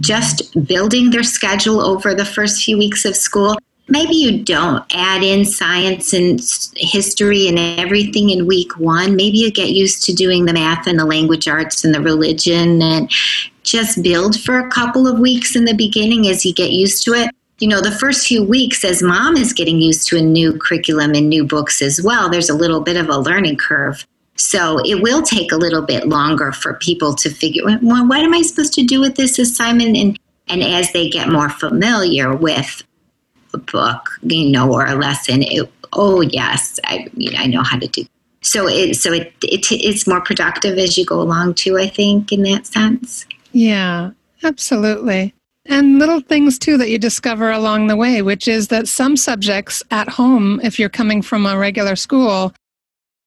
just 0.00 0.66
building 0.66 1.10
their 1.10 1.22
schedule 1.22 1.80
over 1.80 2.14
the 2.14 2.24
first 2.24 2.64
few 2.64 2.76
weeks 2.76 3.04
of 3.04 3.16
school. 3.16 3.56
Maybe 3.88 4.14
you 4.14 4.42
don't 4.42 4.84
add 4.94 5.22
in 5.22 5.44
science 5.44 6.12
and 6.12 6.40
history 6.76 7.48
and 7.48 7.58
everything 7.58 8.30
in 8.30 8.46
week 8.46 8.78
one. 8.78 9.16
Maybe 9.16 9.38
you 9.38 9.50
get 9.50 9.70
used 9.70 10.04
to 10.04 10.12
doing 10.12 10.44
the 10.44 10.52
math 10.52 10.86
and 10.86 10.98
the 10.98 11.04
language 11.04 11.48
arts 11.48 11.84
and 11.84 11.94
the 11.94 12.00
religion 12.00 12.80
and 12.80 13.10
just 13.62 14.02
build 14.02 14.38
for 14.40 14.58
a 14.58 14.70
couple 14.70 15.06
of 15.06 15.18
weeks 15.18 15.56
in 15.56 15.64
the 15.64 15.74
beginning 15.74 16.28
as 16.28 16.44
you 16.44 16.52
get 16.52 16.72
used 16.72 17.04
to 17.04 17.12
it. 17.12 17.30
You 17.58 17.68
know, 17.68 17.80
the 17.80 17.92
first 17.92 18.26
few 18.26 18.42
weeks, 18.42 18.84
as 18.84 19.02
mom 19.02 19.36
is 19.36 19.52
getting 19.52 19.80
used 19.80 20.08
to 20.08 20.18
a 20.18 20.22
new 20.22 20.58
curriculum 20.58 21.14
and 21.14 21.28
new 21.28 21.44
books 21.44 21.80
as 21.80 22.02
well, 22.02 22.28
there's 22.28 22.50
a 22.50 22.56
little 22.56 22.80
bit 22.80 22.96
of 22.96 23.08
a 23.08 23.18
learning 23.18 23.56
curve. 23.56 24.04
So 24.36 24.78
it 24.84 25.02
will 25.02 25.22
take 25.22 25.52
a 25.52 25.56
little 25.56 25.82
bit 25.82 26.08
longer 26.08 26.50
for 26.52 26.74
people 26.74 27.14
to 27.14 27.30
figure 27.30 27.62
well, 27.82 28.06
what 28.08 28.20
am 28.20 28.34
I 28.34 28.42
supposed 28.42 28.74
to 28.74 28.82
do 28.82 29.00
with 29.00 29.16
this 29.16 29.38
assignment? 29.38 29.96
And, 29.96 30.18
and 30.48 30.62
as 30.62 30.92
they 30.92 31.08
get 31.08 31.28
more 31.28 31.50
familiar 31.50 32.34
with 32.34 32.82
a 33.54 33.58
book, 33.58 34.08
you 34.22 34.50
know, 34.50 34.72
or 34.72 34.86
a 34.86 34.94
lesson, 34.94 35.42
it, 35.42 35.70
oh 35.92 36.22
yes, 36.22 36.80
I, 36.84 37.06
I 37.36 37.46
know 37.46 37.62
how 37.62 37.78
to 37.78 37.86
do. 37.86 38.04
So 38.40 38.66
it 38.68 38.96
so 38.96 39.12
it, 39.12 39.32
it 39.42 39.70
it's 39.70 40.06
more 40.06 40.20
productive 40.20 40.76
as 40.76 40.98
you 40.98 41.06
go 41.06 41.20
along 41.20 41.54
too. 41.54 41.78
I 41.78 41.86
think 41.86 42.32
in 42.32 42.42
that 42.42 42.66
sense. 42.66 43.24
Yeah, 43.52 44.10
absolutely. 44.42 45.34
And 45.66 45.98
little 45.98 46.20
things 46.20 46.58
too 46.58 46.76
that 46.78 46.90
you 46.90 46.98
discover 46.98 47.50
along 47.50 47.86
the 47.86 47.96
way, 47.96 48.20
which 48.22 48.48
is 48.48 48.68
that 48.68 48.88
some 48.88 49.16
subjects 49.16 49.82
at 49.90 50.08
home, 50.08 50.60
if 50.64 50.78
you're 50.78 50.88
coming 50.88 51.22
from 51.22 51.46
a 51.46 51.56
regular 51.56 51.94
school, 51.94 52.52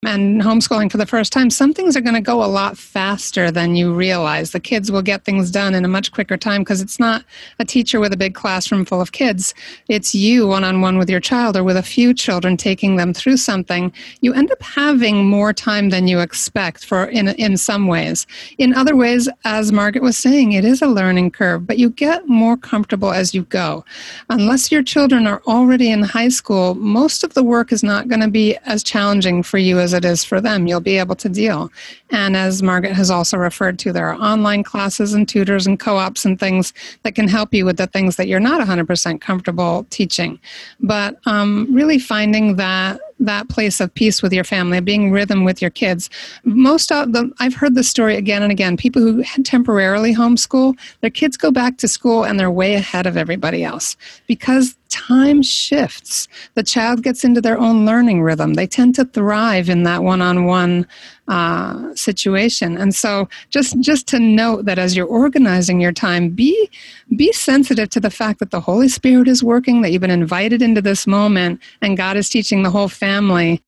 and 0.05 0.41
homeschooling 0.41 0.91
for 0.91 0.97
the 0.97 1.05
first 1.05 1.33
time, 1.33 1.49
some 1.49 1.73
things 1.73 1.97
are 1.97 2.01
going 2.01 2.15
to 2.15 2.21
go 2.21 2.43
a 2.43 2.45
lot 2.45 2.77
faster 2.77 3.51
than 3.51 3.75
you 3.75 3.93
realize. 3.93 4.51
The 4.51 4.59
kids 4.59 4.91
will 4.91 5.01
get 5.01 5.23
things 5.23 5.51
done 5.51 5.73
in 5.73 5.83
a 5.83 5.87
much 5.87 6.11
quicker 6.11 6.37
time 6.37 6.61
because 6.61 6.81
it's 6.81 6.99
not 6.99 7.25
a 7.59 7.65
teacher 7.65 7.99
with 7.99 8.13
a 8.13 8.17
big 8.17 8.35
classroom 8.35 8.85
full 8.85 9.01
of 9.01 9.11
kids. 9.11 9.53
It's 9.89 10.13
you 10.13 10.47
one 10.47 10.63
on 10.63 10.81
one 10.81 10.97
with 10.97 11.09
your 11.09 11.19
child 11.19 11.57
or 11.57 11.63
with 11.63 11.77
a 11.77 11.83
few 11.83 12.13
children 12.13 12.57
taking 12.57 12.95
them 12.95 13.13
through 13.13 13.37
something. 13.37 13.91
You 14.21 14.33
end 14.33 14.51
up 14.51 14.61
having 14.61 15.25
more 15.25 15.53
time 15.53 15.89
than 15.89 16.07
you 16.07 16.19
expect 16.19 16.85
for 16.85 17.05
in, 17.05 17.29
in 17.29 17.57
some 17.57 17.87
ways. 17.87 18.27
In 18.57 18.73
other 18.73 18.95
ways, 18.95 19.27
as 19.43 19.71
Margaret 19.71 20.03
was 20.03 20.17
saying, 20.17 20.51
it 20.51 20.65
is 20.65 20.81
a 20.81 20.87
learning 20.87 21.31
curve, 21.31 21.65
but 21.65 21.79
you 21.79 21.89
get 21.89 22.27
more 22.27 22.57
comfortable 22.57 23.11
as 23.11 23.33
you 23.33 23.43
go. 23.43 23.83
Unless 24.29 24.71
your 24.71 24.83
children 24.83 25.25
are 25.25 25.41
already 25.47 25.89
in 25.89 26.03
high 26.03 26.29
school, 26.29 26.75
most 26.75 27.23
of 27.23 27.33
the 27.33 27.43
work 27.43 27.71
is 27.71 27.83
not 27.83 28.07
going 28.07 28.21
to 28.21 28.29
be 28.29 28.55
as 28.65 28.83
challenging 28.83 29.41
for 29.41 29.57
you 29.57 29.79
as 29.79 29.94
it 29.95 30.05
is 30.05 30.23
for 30.23 30.39
them, 30.39 30.67
you'll 30.67 30.79
be 30.79 30.97
able 30.97 31.15
to 31.15 31.29
deal. 31.29 31.71
And 32.11 32.37
as 32.37 32.61
Margaret 32.61 32.93
has 32.93 33.09
also 33.09 33.37
referred 33.37 33.79
to, 33.79 33.91
there 33.91 34.07
are 34.07 34.21
online 34.21 34.63
classes 34.63 35.13
and 35.13 35.27
tutors 35.27 35.65
and 35.65 35.79
co 35.79 35.97
ops 35.97 36.25
and 36.25 36.39
things 36.39 36.73
that 37.03 37.15
can 37.15 37.27
help 37.27 37.53
you 37.53 37.65
with 37.65 37.77
the 37.77 37.87
things 37.87 38.15
that 38.17 38.27
you're 38.27 38.39
not 38.39 38.65
100% 38.65 39.21
comfortable 39.21 39.87
teaching. 39.89 40.39
But 40.79 41.17
um, 41.25 41.67
really 41.73 41.97
finding 41.97 42.57
that 42.57 42.99
that 43.19 43.47
place 43.49 43.79
of 43.79 43.93
peace 43.93 44.21
with 44.21 44.33
your 44.33 44.43
family, 44.43 44.79
being 44.81 45.11
rhythm 45.11 45.43
with 45.43 45.61
your 45.61 45.71
kids. 45.71 46.09
Most 46.43 46.91
of 46.91 47.13
the, 47.13 47.31
I've 47.39 47.55
heard 47.55 47.75
this 47.75 47.89
story 47.89 48.15
again 48.15 48.43
and 48.43 48.51
again. 48.51 48.77
People 48.77 49.01
who 49.01 49.21
had 49.21 49.45
temporarily 49.45 50.13
homeschool, 50.13 50.77
their 51.01 51.09
kids 51.09 51.37
go 51.37 51.51
back 51.51 51.77
to 51.77 51.87
school 51.87 52.25
and 52.25 52.39
they're 52.39 52.51
way 52.51 52.75
ahead 52.75 53.05
of 53.05 53.17
everybody 53.17 53.63
else 53.63 53.95
because 54.27 54.75
time 54.89 55.41
shifts. 55.41 56.27
The 56.53 56.63
child 56.63 57.03
gets 57.03 57.23
into 57.23 57.41
their 57.41 57.57
own 57.57 57.85
learning 57.85 58.21
rhythm. 58.21 58.53
They 58.53 58.67
tend 58.67 58.95
to 58.95 59.05
thrive 59.05 59.69
in 59.69 59.83
that 59.83 60.03
one-on-one 60.03 60.87
uh, 61.27 61.93
situation. 61.95 62.77
And 62.77 62.93
so, 62.93 63.27
just 63.49 63.79
just 63.79 64.07
to 64.07 64.19
note 64.19 64.65
that 64.65 64.77
as 64.77 64.95
you're 64.95 65.07
organizing 65.07 65.81
your 65.81 65.91
time, 65.91 66.29
be 66.29 66.69
be 67.15 67.31
sensitive 67.31 67.89
to 67.89 67.99
the 67.99 68.09
fact 68.09 68.39
that 68.39 68.51
the 68.51 68.59
Holy 68.59 68.87
Spirit 68.87 69.27
is 69.27 69.43
working, 69.43 69.81
that 69.81 69.91
you've 69.91 70.01
been 70.01 70.11
invited 70.11 70.61
into 70.61 70.81
this 70.81 71.07
moment, 71.07 71.61
and 71.81 71.97
God 71.97 72.17
is 72.17 72.29
teaching 72.29 72.63
the 72.63 72.69
whole 72.69 72.89
family 72.89 73.61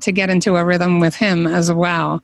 to 0.00 0.12
get 0.12 0.30
into 0.30 0.56
a 0.56 0.64
rhythm 0.64 1.00
with 1.00 1.16
Him 1.16 1.46
as 1.46 1.72
well. 1.72 2.22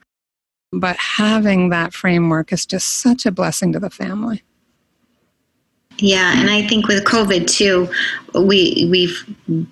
But 0.71 0.97
having 0.97 1.69
that 1.69 1.93
framework 1.93 2.51
is 2.51 2.65
just 2.65 3.01
such 3.01 3.25
a 3.25 3.31
blessing 3.31 3.73
to 3.73 3.79
the 3.79 3.89
family. 3.89 4.43
Yeah, 5.99 6.39
and 6.39 6.49
I 6.49 6.67
think 6.67 6.87
with 6.87 7.03
COVID 7.05 7.47
too, 7.47 7.89
we 8.35 8.87
we've 8.91 9.25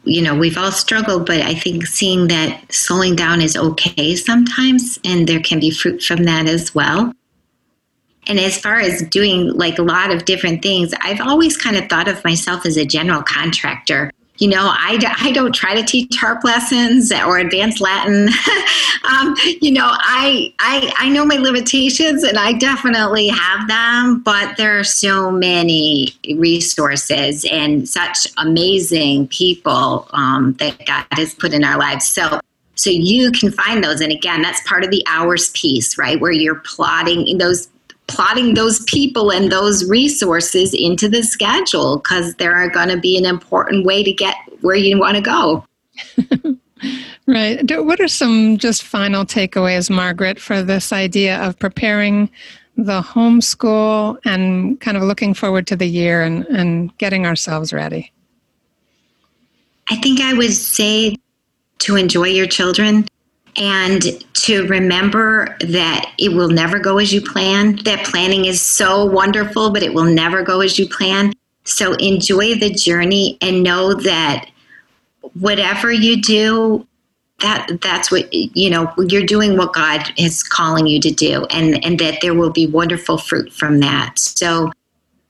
you 0.06 0.22
know 0.22 0.36
we've 0.36 0.58
all 0.58 0.72
struggled, 0.72 1.26
but 1.26 1.42
I 1.42 1.54
think 1.54 1.86
seeing 1.86 2.28
that 2.30 2.74
slowing 2.74 3.16
down 3.16 3.42
is 3.42 3.56
okay 3.56 4.16
sometimes, 4.16 5.00
and 5.04 5.28
there 5.28 5.40
can 5.40 5.60
be 5.60 5.70
fruit 5.70 6.02
from 6.02 6.24
that 6.24 6.48
as 6.48 6.74
well. 6.74 7.14
And 8.28 8.40
as 8.40 8.58
far 8.58 8.80
as 8.80 9.04
doing 9.04 9.54
like 9.54 9.78
a 9.78 9.84
lot 9.84 10.10
of 10.10 10.26
different 10.26 10.64
things, 10.64 10.94
I've 11.02 11.22
always 11.22 11.58
kind 11.58 11.76
of 11.76 11.88
thought 11.90 12.08
of 12.08 12.24
myself 12.24 12.66
as 12.66 12.76
a 12.76 12.86
general 12.86 13.22
contractor 13.22 14.12
you 14.38 14.48
know 14.48 14.70
I, 14.72 15.00
I 15.20 15.32
don't 15.32 15.54
try 15.54 15.80
to 15.80 15.84
teach 15.84 16.16
harp 16.18 16.44
lessons 16.44 17.12
or 17.12 17.38
advanced 17.38 17.82
latin. 17.82 18.30
Um, 19.06 19.36
you 19.62 19.70
know 19.70 19.86
I, 19.88 20.52
I 20.58 20.92
i 20.98 21.10
know 21.10 21.26
my 21.26 21.36
limitations 21.36 22.24
and 22.24 22.40
i 22.40 22.54
definitely 22.54 23.28
have 23.28 23.68
them 23.68 24.22
but 24.22 24.58
there 24.58 24.80
are 24.80 24.84
so 24.84 25.30
many 25.30 26.08
resources 26.38 27.46
and 27.52 27.88
such 27.88 28.26
amazing 28.38 29.28
people 29.28 30.08
um, 30.12 30.54
that 30.54 30.84
god 30.88 31.06
has 31.12 31.36
put 31.36 31.54
in 31.54 31.64
our 31.64 31.78
lives. 31.78 32.12
So 32.12 32.40
so 32.76 32.90
you 32.90 33.32
can 33.32 33.52
find 33.52 33.84
those. 33.84 34.02
And 34.02 34.12
again 34.12 34.42
that's 34.42 34.66
part 34.68 34.84
of 34.84 34.92
the 34.92 35.04
hours 35.08 35.50
piece 35.50 35.98
right? 35.98 36.20
Where 36.20 36.32
you're 36.32 36.62
plotting 36.66 37.38
those 37.38 37.70
plotting 38.08 38.54
those 38.54 38.84
people 38.84 39.32
and 39.32 39.52
those 39.52 39.90
resources 39.90 40.74
into 40.74 41.10
the 41.10 41.24
schedule 41.24 41.98
because 41.98 42.36
they're 42.36 42.70
going 42.70 42.90
to 42.90 43.00
be 43.00 43.18
an 43.18 43.26
important 43.26 43.86
way 43.86 44.04
to 44.04 44.14
get 44.14 44.36
where 44.62 44.76
you 44.76 45.00
want 45.00 45.16
to 45.16 45.22
go. 45.22 45.66
Right. 47.28 47.60
What 47.84 48.00
are 48.00 48.08
some 48.08 48.58
just 48.58 48.84
final 48.84 49.26
takeaways, 49.26 49.90
Margaret, 49.90 50.40
for 50.40 50.62
this 50.62 50.94
idea 50.94 51.40
of 51.40 51.58
preparing 51.58 52.30
the 52.78 53.02
homeschool 53.02 54.20
and 54.26 54.80
kind 54.80 54.96
of 54.96 55.04
looking 55.04 55.34
forward 55.34 55.66
to 55.68 55.76
the 55.76 55.88
year 55.88 56.22
and, 56.22 56.46
and 56.48 56.96
getting 56.98 57.26
ourselves 57.26 57.74
ready? 57.74 58.12
I 59.90 59.96
think 59.98 60.20
I 60.22 60.34
would 60.34 60.54
say 60.54 61.18
to 61.80 61.96
enjoy 61.96 62.28
your 62.28 62.48
children 62.48 63.08
and 63.58 64.04
to 64.34 64.68
remember 64.68 65.56
that 65.62 66.14
it 66.18 66.34
will 66.34 66.50
never 66.50 66.80
go 66.80 66.98
as 66.98 67.14
you 67.14 67.22
plan. 67.22 67.78
That 67.84 68.06
planning 68.06 68.46
is 68.46 68.62
so 68.62 69.06
wonderful, 69.06 69.72
but 69.72 69.84
it 69.84 69.94
will 69.94 70.06
never 70.06 70.44
go 70.44 70.62
as 70.62 70.78
you 70.78 70.88
plan. 70.88 71.34
So 71.64 71.94
enjoy 71.94 72.56
the 72.56 72.70
journey 72.70 73.38
and 73.42 73.64
know 73.64 73.94
that 73.94 74.50
whatever 75.34 75.92
you 75.92 76.22
do, 76.22 76.86
that 77.40 77.68
that's 77.82 78.12
what 78.12 78.32
you 78.34 78.70
know 78.70 78.92
you're 79.10 79.26
doing 79.26 79.58
what 79.58 79.74
god 79.74 80.10
is 80.18 80.42
calling 80.42 80.88
you 80.88 81.02
to 81.02 81.12
do 81.12 81.46
and 81.48 81.84
and 81.84 82.00
that 82.00 82.20
there 82.22 82.34
will 82.34 82.50
be 82.50 82.66
wonderful 82.66 83.18
fruit 83.18 83.52
from 83.52 83.82
that 83.82 84.18
so 84.18 84.72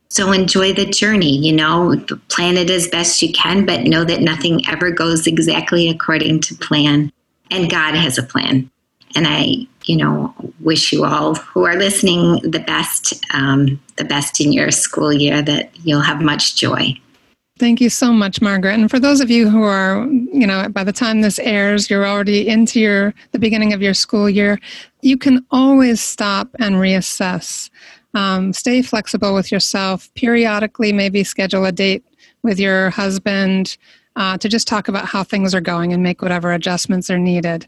so 0.08 0.30
enjoy 0.30 0.72
the 0.72 0.86
journey 0.86 1.36
you 1.36 1.52
know 1.52 1.96
plan 2.28 2.56
it 2.56 2.70
as 2.70 2.86
best 2.88 3.20
you 3.22 3.32
can 3.32 3.66
but 3.66 3.82
know 3.82 4.04
that 4.04 4.20
nothing 4.20 4.62
ever 4.68 4.90
goes 4.92 5.26
exactly 5.26 5.88
according 5.88 6.40
to 6.40 6.54
plan 6.54 7.10
and 7.50 7.70
god 7.70 7.94
has 7.94 8.18
a 8.18 8.22
plan 8.22 8.70
and 9.14 9.26
i 9.26 9.54
you 9.84 9.96
know 9.96 10.34
wish 10.60 10.92
you 10.92 11.04
all 11.04 11.34
who 11.34 11.64
are 11.64 11.76
listening 11.76 12.40
the 12.50 12.62
best 12.66 13.14
um, 13.34 13.80
the 13.96 14.04
best 14.04 14.40
in 14.40 14.52
your 14.52 14.70
school 14.70 15.12
year 15.12 15.42
that 15.42 15.70
you'll 15.84 16.00
have 16.00 16.20
much 16.20 16.56
joy 16.56 16.94
Thank 17.58 17.80
you 17.80 17.88
so 17.88 18.12
much, 18.12 18.42
Margaret. 18.42 18.74
And 18.74 18.90
for 18.90 19.00
those 19.00 19.22
of 19.22 19.30
you 19.30 19.48
who 19.48 19.62
are, 19.62 20.06
you 20.06 20.46
know, 20.46 20.68
by 20.68 20.84
the 20.84 20.92
time 20.92 21.22
this 21.22 21.38
airs, 21.38 21.88
you're 21.88 22.06
already 22.06 22.46
into 22.46 22.78
your 22.78 23.14
the 23.32 23.38
beginning 23.38 23.72
of 23.72 23.80
your 23.80 23.94
school 23.94 24.28
year, 24.28 24.60
you 25.00 25.16
can 25.16 25.44
always 25.50 26.02
stop 26.02 26.50
and 26.58 26.76
reassess. 26.76 27.70
Um, 28.12 28.52
stay 28.52 28.82
flexible 28.82 29.34
with 29.34 29.50
yourself. 29.50 30.12
Periodically, 30.14 30.92
maybe 30.92 31.24
schedule 31.24 31.64
a 31.64 31.72
date 31.72 32.04
with 32.42 32.60
your 32.60 32.90
husband 32.90 33.78
uh, 34.16 34.38
to 34.38 34.48
just 34.48 34.66
talk 34.66 34.88
about 34.88 35.06
how 35.06 35.22
things 35.22 35.54
are 35.54 35.60
going 35.60 35.92
and 35.92 36.02
make 36.02 36.22
whatever 36.22 36.52
adjustments 36.52 37.10
are 37.10 37.18
needed 37.18 37.66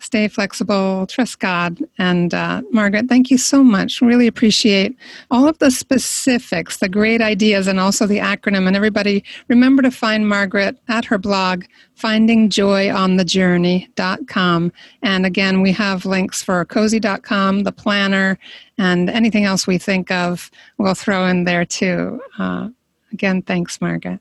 stay 0.00 0.28
flexible, 0.28 1.06
trust 1.06 1.38
God. 1.40 1.78
And 1.98 2.34
uh, 2.34 2.62
Margaret, 2.70 3.08
thank 3.08 3.30
you 3.30 3.38
so 3.38 3.64
much. 3.64 4.00
Really 4.00 4.26
appreciate 4.26 4.96
all 5.30 5.46
of 5.48 5.58
the 5.58 5.70
specifics, 5.70 6.78
the 6.78 6.88
great 6.88 7.20
ideas, 7.20 7.66
and 7.66 7.78
also 7.80 8.06
the 8.06 8.18
acronym. 8.18 8.66
And 8.66 8.74
everybody, 8.76 9.24
remember 9.48 9.82
to 9.82 9.90
find 9.90 10.26
Margaret 10.28 10.78
at 10.88 11.04
her 11.06 11.18
blog, 11.18 11.64
findingjoyonthejourney.com. 11.98 14.72
And 15.02 15.26
again, 15.26 15.62
we 15.62 15.72
have 15.72 16.06
links 16.06 16.42
for 16.42 16.64
cozi.com, 16.64 17.64
the 17.64 17.72
planner, 17.72 18.38
and 18.78 19.10
anything 19.10 19.44
else 19.44 19.66
we 19.66 19.78
think 19.78 20.10
of, 20.10 20.50
we'll 20.78 20.94
throw 20.94 21.26
in 21.26 21.44
there 21.44 21.64
too. 21.64 22.20
Uh, 22.38 22.68
again, 23.12 23.42
thanks, 23.42 23.80
Margaret. 23.80 24.20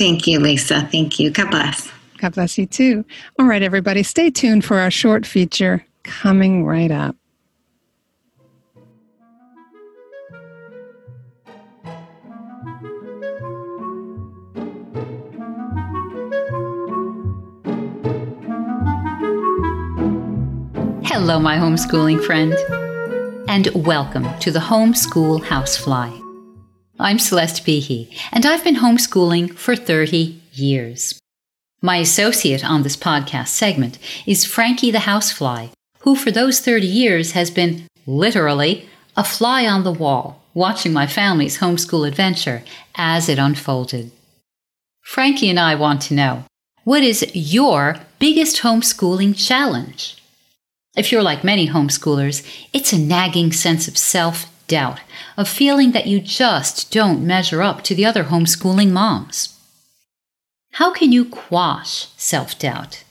Thank 0.00 0.26
you, 0.26 0.40
Lisa. 0.40 0.88
Thank 0.90 1.18
you. 1.20 1.30
God 1.30 1.50
bless. 1.50 1.92
God 2.16 2.32
bless 2.32 2.56
you 2.56 2.64
too. 2.64 3.04
All 3.38 3.44
right, 3.44 3.62
everybody, 3.62 4.02
stay 4.02 4.30
tuned 4.30 4.64
for 4.64 4.78
our 4.78 4.90
short 4.90 5.26
feature 5.26 5.84
coming 6.04 6.64
right 6.64 6.90
up. 6.90 7.16
Hello, 21.04 21.38
my 21.38 21.58
homeschooling 21.58 22.24
friend, 22.24 22.54
and 23.50 23.68
welcome 23.74 24.26
to 24.38 24.50
the 24.50 24.60
Homeschool 24.60 25.44
Housefly. 25.44 26.29
I'm 27.00 27.18
Celeste 27.18 27.64
Behe, 27.64 28.14
and 28.30 28.44
I've 28.44 28.62
been 28.62 28.76
homeschooling 28.76 29.56
for 29.56 29.74
30 29.74 30.38
years. 30.52 31.18
My 31.80 31.96
associate 31.96 32.62
on 32.62 32.82
this 32.82 32.94
podcast 32.94 33.48
segment 33.48 33.98
is 34.26 34.44
Frankie 34.44 34.90
the 34.90 34.98
Housefly, 34.98 35.68
who 36.00 36.14
for 36.14 36.30
those 36.30 36.60
30 36.60 36.86
years 36.86 37.32
has 37.32 37.50
been 37.50 37.86
literally 38.06 38.86
a 39.16 39.24
fly 39.24 39.66
on 39.66 39.82
the 39.82 39.90
wall, 39.90 40.42
watching 40.52 40.92
my 40.92 41.06
family's 41.06 41.60
homeschool 41.60 42.06
adventure 42.06 42.62
as 42.94 43.30
it 43.30 43.38
unfolded. 43.38 44.10
Frankie 45.00 45.48
and 45.48 45.58
I 45.58 45.76
want 45.76 46.02
to 46.02 46.14
know 46.14 46.44
what 46.84 47.02
is 47.02 47.24
your 47.34 47.96
biggest 48.18 48.58
homeschooling 48.58 49.34
challenge? 49.34 50.22
If 50.94 51.10
you're 51.10 51.22
like 51.22 51.44
many 51.44 51.66
homeschoolers, 51.66 52.46
it's 52.74 52.92
a 52.92 52.98
nagging 52.98 53.52
sense 53.52 53.88
of 53.88 53.96
self 53.96 54.49
doubt, 54.70 55.00
of 55.36 55.48
feeling 55.48 55.92
that 55.92 56.06
you 56.06 56.20
just 56.20 56.90
don't 56.90 57.26
measure 57.26 57.60
up 57.60 57.82
to 57.84 57.94
the 57.94 58.06
other 58.06 58.24
homeschooling 58.24 58.90
moms. 58.90 59.60
How 60.74 60.92
can 60.92 61.12
you 61.12 61.24
quash 61.24 62.08
self 62.16 62.58
doubt? 62.58 63.04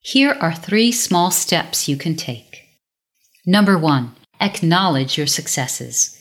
Here 0.00 0.36
are 0.40 0.54
three 0.54 0.90
small 0.90 1.30
steps 1.30 1.86
you 1.86 1.96
can 1.96 2.16
take. 2.16 2.64
Number 3.46 3.78
one, 3.78 4.16
acknowledge 4.40 5.16
your 5.18 5.28
successes. 5.28 6.18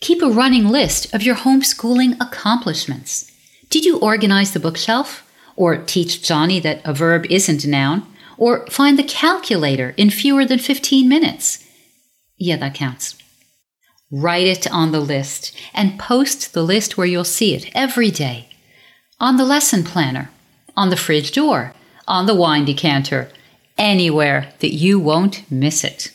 Keep 0.00 0.22
a 0.22 0.30
running 0.30 0.68
list 0.68 1.12
of 1.12 1.22
your 1.22 1.36
homeschooling 1.36 2.14
accomplishments. 2.20 3.30
Did 3.68 3.84
you 3.84 3.98
organize 3.98 4.52
the 4.52 4.60
bookshelf? 4.60 5.22
Or 5.56 5.78
teach 5.78 6.22
Johnny 6.22 6.60
that 6.60 6.82
a 6.84 6.94
verb 6.94 7.26
isn't 7.30 7.64
a 7.64 7.68
noun? 7.68 8.06
Or 8.38 8.66
find 8.66 8.98
the 8.98 9.02
calculator 9.02 9.94
in 9.96 10.10
fewer 10.10 10.44
than 10.44 10.58
15 10.58 11.08
minutes? 11.08 11.64
Yeah, 12.36 12.58
that 12.58 12.74
counts. 12.74 13.16
Write 14.10 14.46
it 14.46 14.70
on 14.70 14.92
the 14.92 15.00
list 15.00 15.56
and 15.74 15.98
post 15.98 16.52
the 16.52 16.62
list 16.62 16.96
where 16.96 17.06
you'll 17.06 17.24
see 17.24 17.54
it 17.54 17.70
every 17.74 18.10
day 18.10 18.48
on 19.18 19.36
the 19.36 19.44
lesson 19.44 19.82
planner, 19.82 20.30
on 20.76 20.90
the 20.90 20.96
fridge 20.96 21.32
door, 21.32 21.72
on 22.06 22.26
the 22.26 22.34
wine 22.34 22.64
decanter, 22.64 23.30
anywhere 23.78 24.52
that 24.60 24.74
you 24.74 24.98
won't 24.98 25.50
miss 25.50 25.84
it. 25.84 26.12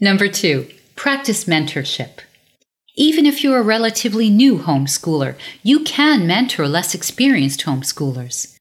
Number 0.00 0.28
two, 0.28 0.68
practice 0.96 1.44
mentorship. 1.44 2.20
Even 2.94 3.26
if 3.26 3.42
you're 3.42 3.58
a 3.58 3.62
relatively 3.62 4.28
new 4.28 4.58
homeschooler, 4.58 5.36
you 5.62 5.80
can 5.80 6.26
mentor 6.26 6.68
less 6.68 6.94
experienced 6.94 7.64
homeschoolers. 7.64 8.56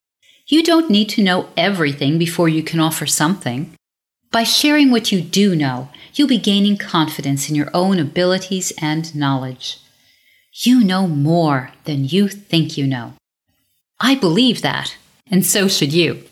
You 0.48 0.64
don't 0.64 0.90
need 0.90 1.10
to 1.10 1.24
know 1.24 1.50
everything 1.58 2.18
before 2.18 2.50
you 2.50 2.64
can 2.64 2.80
offer 2.80 3.06
something. 3.06 3.76
By 4.32 4.44
sharing 4.44 4.92
what 4.92 5.12
you 5.12 5.22
do 5.22 5.56
know, 5.56 5.90
you'll 6.14 6.30
be 6.30 6.38
gaining 6.38 6.78
confidence 6.78 7.50
in 7.50 7.56
your 7.56 7.70
own 7.74 8.00
abilities 8.00 8.72
and 8.82 9.14
knowledge. 9.14 9.78
You 10.54 10.84
know 10.84 11.06
more 11.06 11.72
than 11.84 12.06
you 12.06 12.30
think 12.30 12.78
you 12.78 12.88
know. 12.88 13.14
I 14.00 14.16
believe 14.16 14.62
that, 14.62 14.96
and 15.30 15.46
so 15.46 15.68
should 15.68 15.92
you. 15.92 16.24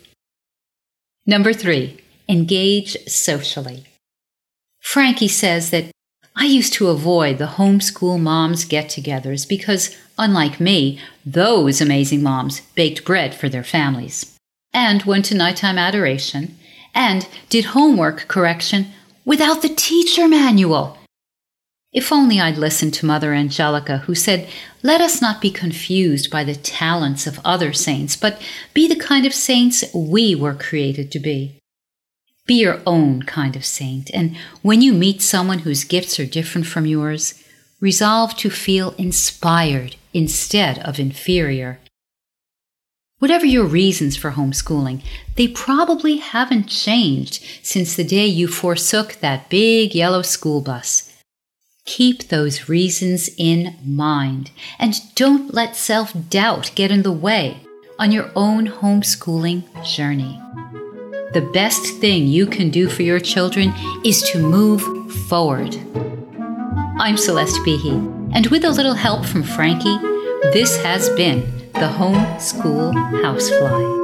Number 1.25 1.51
three, 1.51 1.99
engage 2.27 2.95
socially. 3.05 3.83
Frankie 4.79 5.27
says 5.27 5.69
that 5.71 5.91
I 6.35 6.45
used 6.45 6.73
to 6.73 6.87
avoid 6.87 7.37
the 7.37 7.45
homeschool 7.57 8.19
moms 8.19 8.63
get 8.63 8.85
togethers 8.85 9.47
because, 9.47 9.95
unlike 10.17 10.61
me, 10.61 10.99
those 11.25 11.81
amazing 11.81 12.23
moms 12.23 12.61
baked 12.75 13.03
bread 13.03 13.35
for 13.35 13.49
their 13.49 13.63
families 13.63 14.37
and 14.73 15.03
went 15.03 15.25
to 15.25 15.35
nighttime 15.35 15.77
adoration 15.77 16.55
and 16.99 17.27
did 17.49 17.65
homework 17.65 18.27
correction 18.27 18.87
without 19.25 19.63
the 19.63 19.69
teacher 19.69 20.27
manual 20.27 20.99
if 21.91 22.11
only 22.11 22.39
I'd 22.39 22.57
listened 22.57 22.93
to 22.95 23.05
Mother 23.07 23.33
Angelica, 23.33 23.99
who 23.99 24.13
said, 24.13 24.47
Let 24.83 25.01
us 25.01 25.21
not 25.21 25.41
be 25.41 25.49
confused 25.49 26.29
by 26.29 26.43
the 26.43 26.53
talents 26.53 27.25
of 27.25 27.39
other 27.43 27.73
saints, 27.73 28.15
but 28.15 28.39
be 28.75 28.87
the 28.87 28.95
kind 28.95 29.25
of 29.25 29.33
saints 29.33 29.83
we 29.93 30.35
were 30.35 30.53
created 30.53 31.11
to 31.11 31.19
be. 31.19 31.59
Be 32.45 32.59
your 32.61 32.81
own 32.85 33.23
kind 33.23 33.55
of 33.55 33.65
saint, 33.65 34.11
and 34.13 34.37
when 34.61 34.81
you 34.81 34.93
meet 34.93 35.21
someone 35.21 35.59
whose 35.59 35.83
gifts 35.83 36.19
are 36.19 36.25
different 36.25 36.67
from 36.67 36.85
yours, 36.85 37.43
resolve 37.79 38.35
to 38.37 38.51
feel 38.51 38.91
inspired 38.99 39.95
instead 40.13 40.77
of 40.79 40.99
inferior. 40.99 41.79
Whatever 43.19 43.45
your 43.45 43.65
reasons 43.65 44.17
for 44.17 44.31
homeschooling, 44.31 45.01
they 45.35 45.47
probably 45.47 46.17
haven't 46.17 46.67
changed 46.67 47.43
since 47.61 47.95
the 47.95 48.03
day 48.03 48.25
you 48.25 48.47
forsook 48.47 49.15
that 49.15 49.49
big 49.49 49.93
yellow 49.93 50.21
school 50.21 50.61
bus 50.61 51.09
Keep 51.89 52.27
those 52.27 52.69
reasons 52.69 53.31
in 53.35 53.75
mind 53.83 54.51
and 54.77 55.01
don't 55.15 55.55
let 55.55 55.75
self 55.75 56.13
doubt 56.29 56.71
get 56.75 56.91
in 56.91 57.01
the 57.01 57.11
way 57.11 57.61
on 57.97 58.11
your 58.11 58.29
own 58.35 58.67
homeschooling 58.67 59.63
journey. 59.83 60.39
The 61.33 61.49
best 61.51 61.81
thing 61.95 62.27
you 62.27 62.45
can 62.45 62.69
do 62.69 62.89
for 62.89 63.01
your 63.01 63.19
children 63.19 63.73
is 64.05 64.21
to 64.29 64.37
move 64.37 64.83
forward. 65.27 65.75
I'm 66.99 67.17
Celeste 67.17 67.59
Behe, 67.65 68.31
and 68.35 68.45
with 68.47 68.65
a 68.65 68.69
little 68.69 68.93
help 68.93 69.25
from 69.25 69.41
Frankie, 69.41 69.97
this 70.53 70.79
has 70.83 71.09
been 71.09 71.58
the 71.73 71.87
home 71.87 72.39
school 72.39 72.91
housefly. 73.21 73.99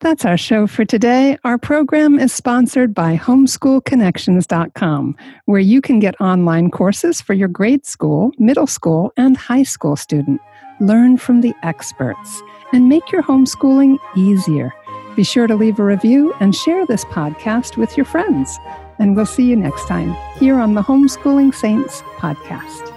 That's 0.00 0.24
our 0.24 0.36
show 0.36 0.68
for 0.68 0.84
today. 0.84 1.38
Our 1.42 1.58
program 1.58 2.20
is 2.20 2.32
sponsored 2.32 2.94
by 2.94 3.16
homeschoolconnections.com, 3.16 5.16
where 5.46 5.60
you 5.60 5.80
can 5.80 5.98
get 5.98 6.20
online 6.20 6.70
courses 6.70 7.20
for 7.20 7.34
your 7.34 7.48
grade 7.48 7.84
school, 7.84 8.30
middle 8.38 8.68
school, 8.68 9.12
and 9.16 9.36
high 9.36 9.64
school 9.64 9.96
student. 9.96 10.40
Learn 10.80 11.16
from 11.16 11.40
the 11.40 11.52
experts 11.64 12.40
and 12.72 12.88
make 12.88 13.10
your 13.10 13.24
homeschooling 13.24 13.98
easier. 14.16 14.72
Be 15.16 15.24
sure 15.24 15.48
to 15.48 15.56
leave 15.56 15.80
a 15.80 15.84
review 15.84 16.32
and 16.38 16.54
share 16.54 16.86
this 16.86 17.04
podcast 17.06 17.76
with 17.76 17.96
your 17.96 18.06
friends. 18.06 18.56
And 19.00 19.16
we'll 19.16 19.26
see 19.26 19.50
you 19.50 19.56
next 19.56 19.88
time 19.88 20.14
here 20.38 20.60
on 20.60 20.74
the 20.74 20.82
Homeschooling 20.82 21.52
Saints 21.52 22.02
podcast. 22.18 22.87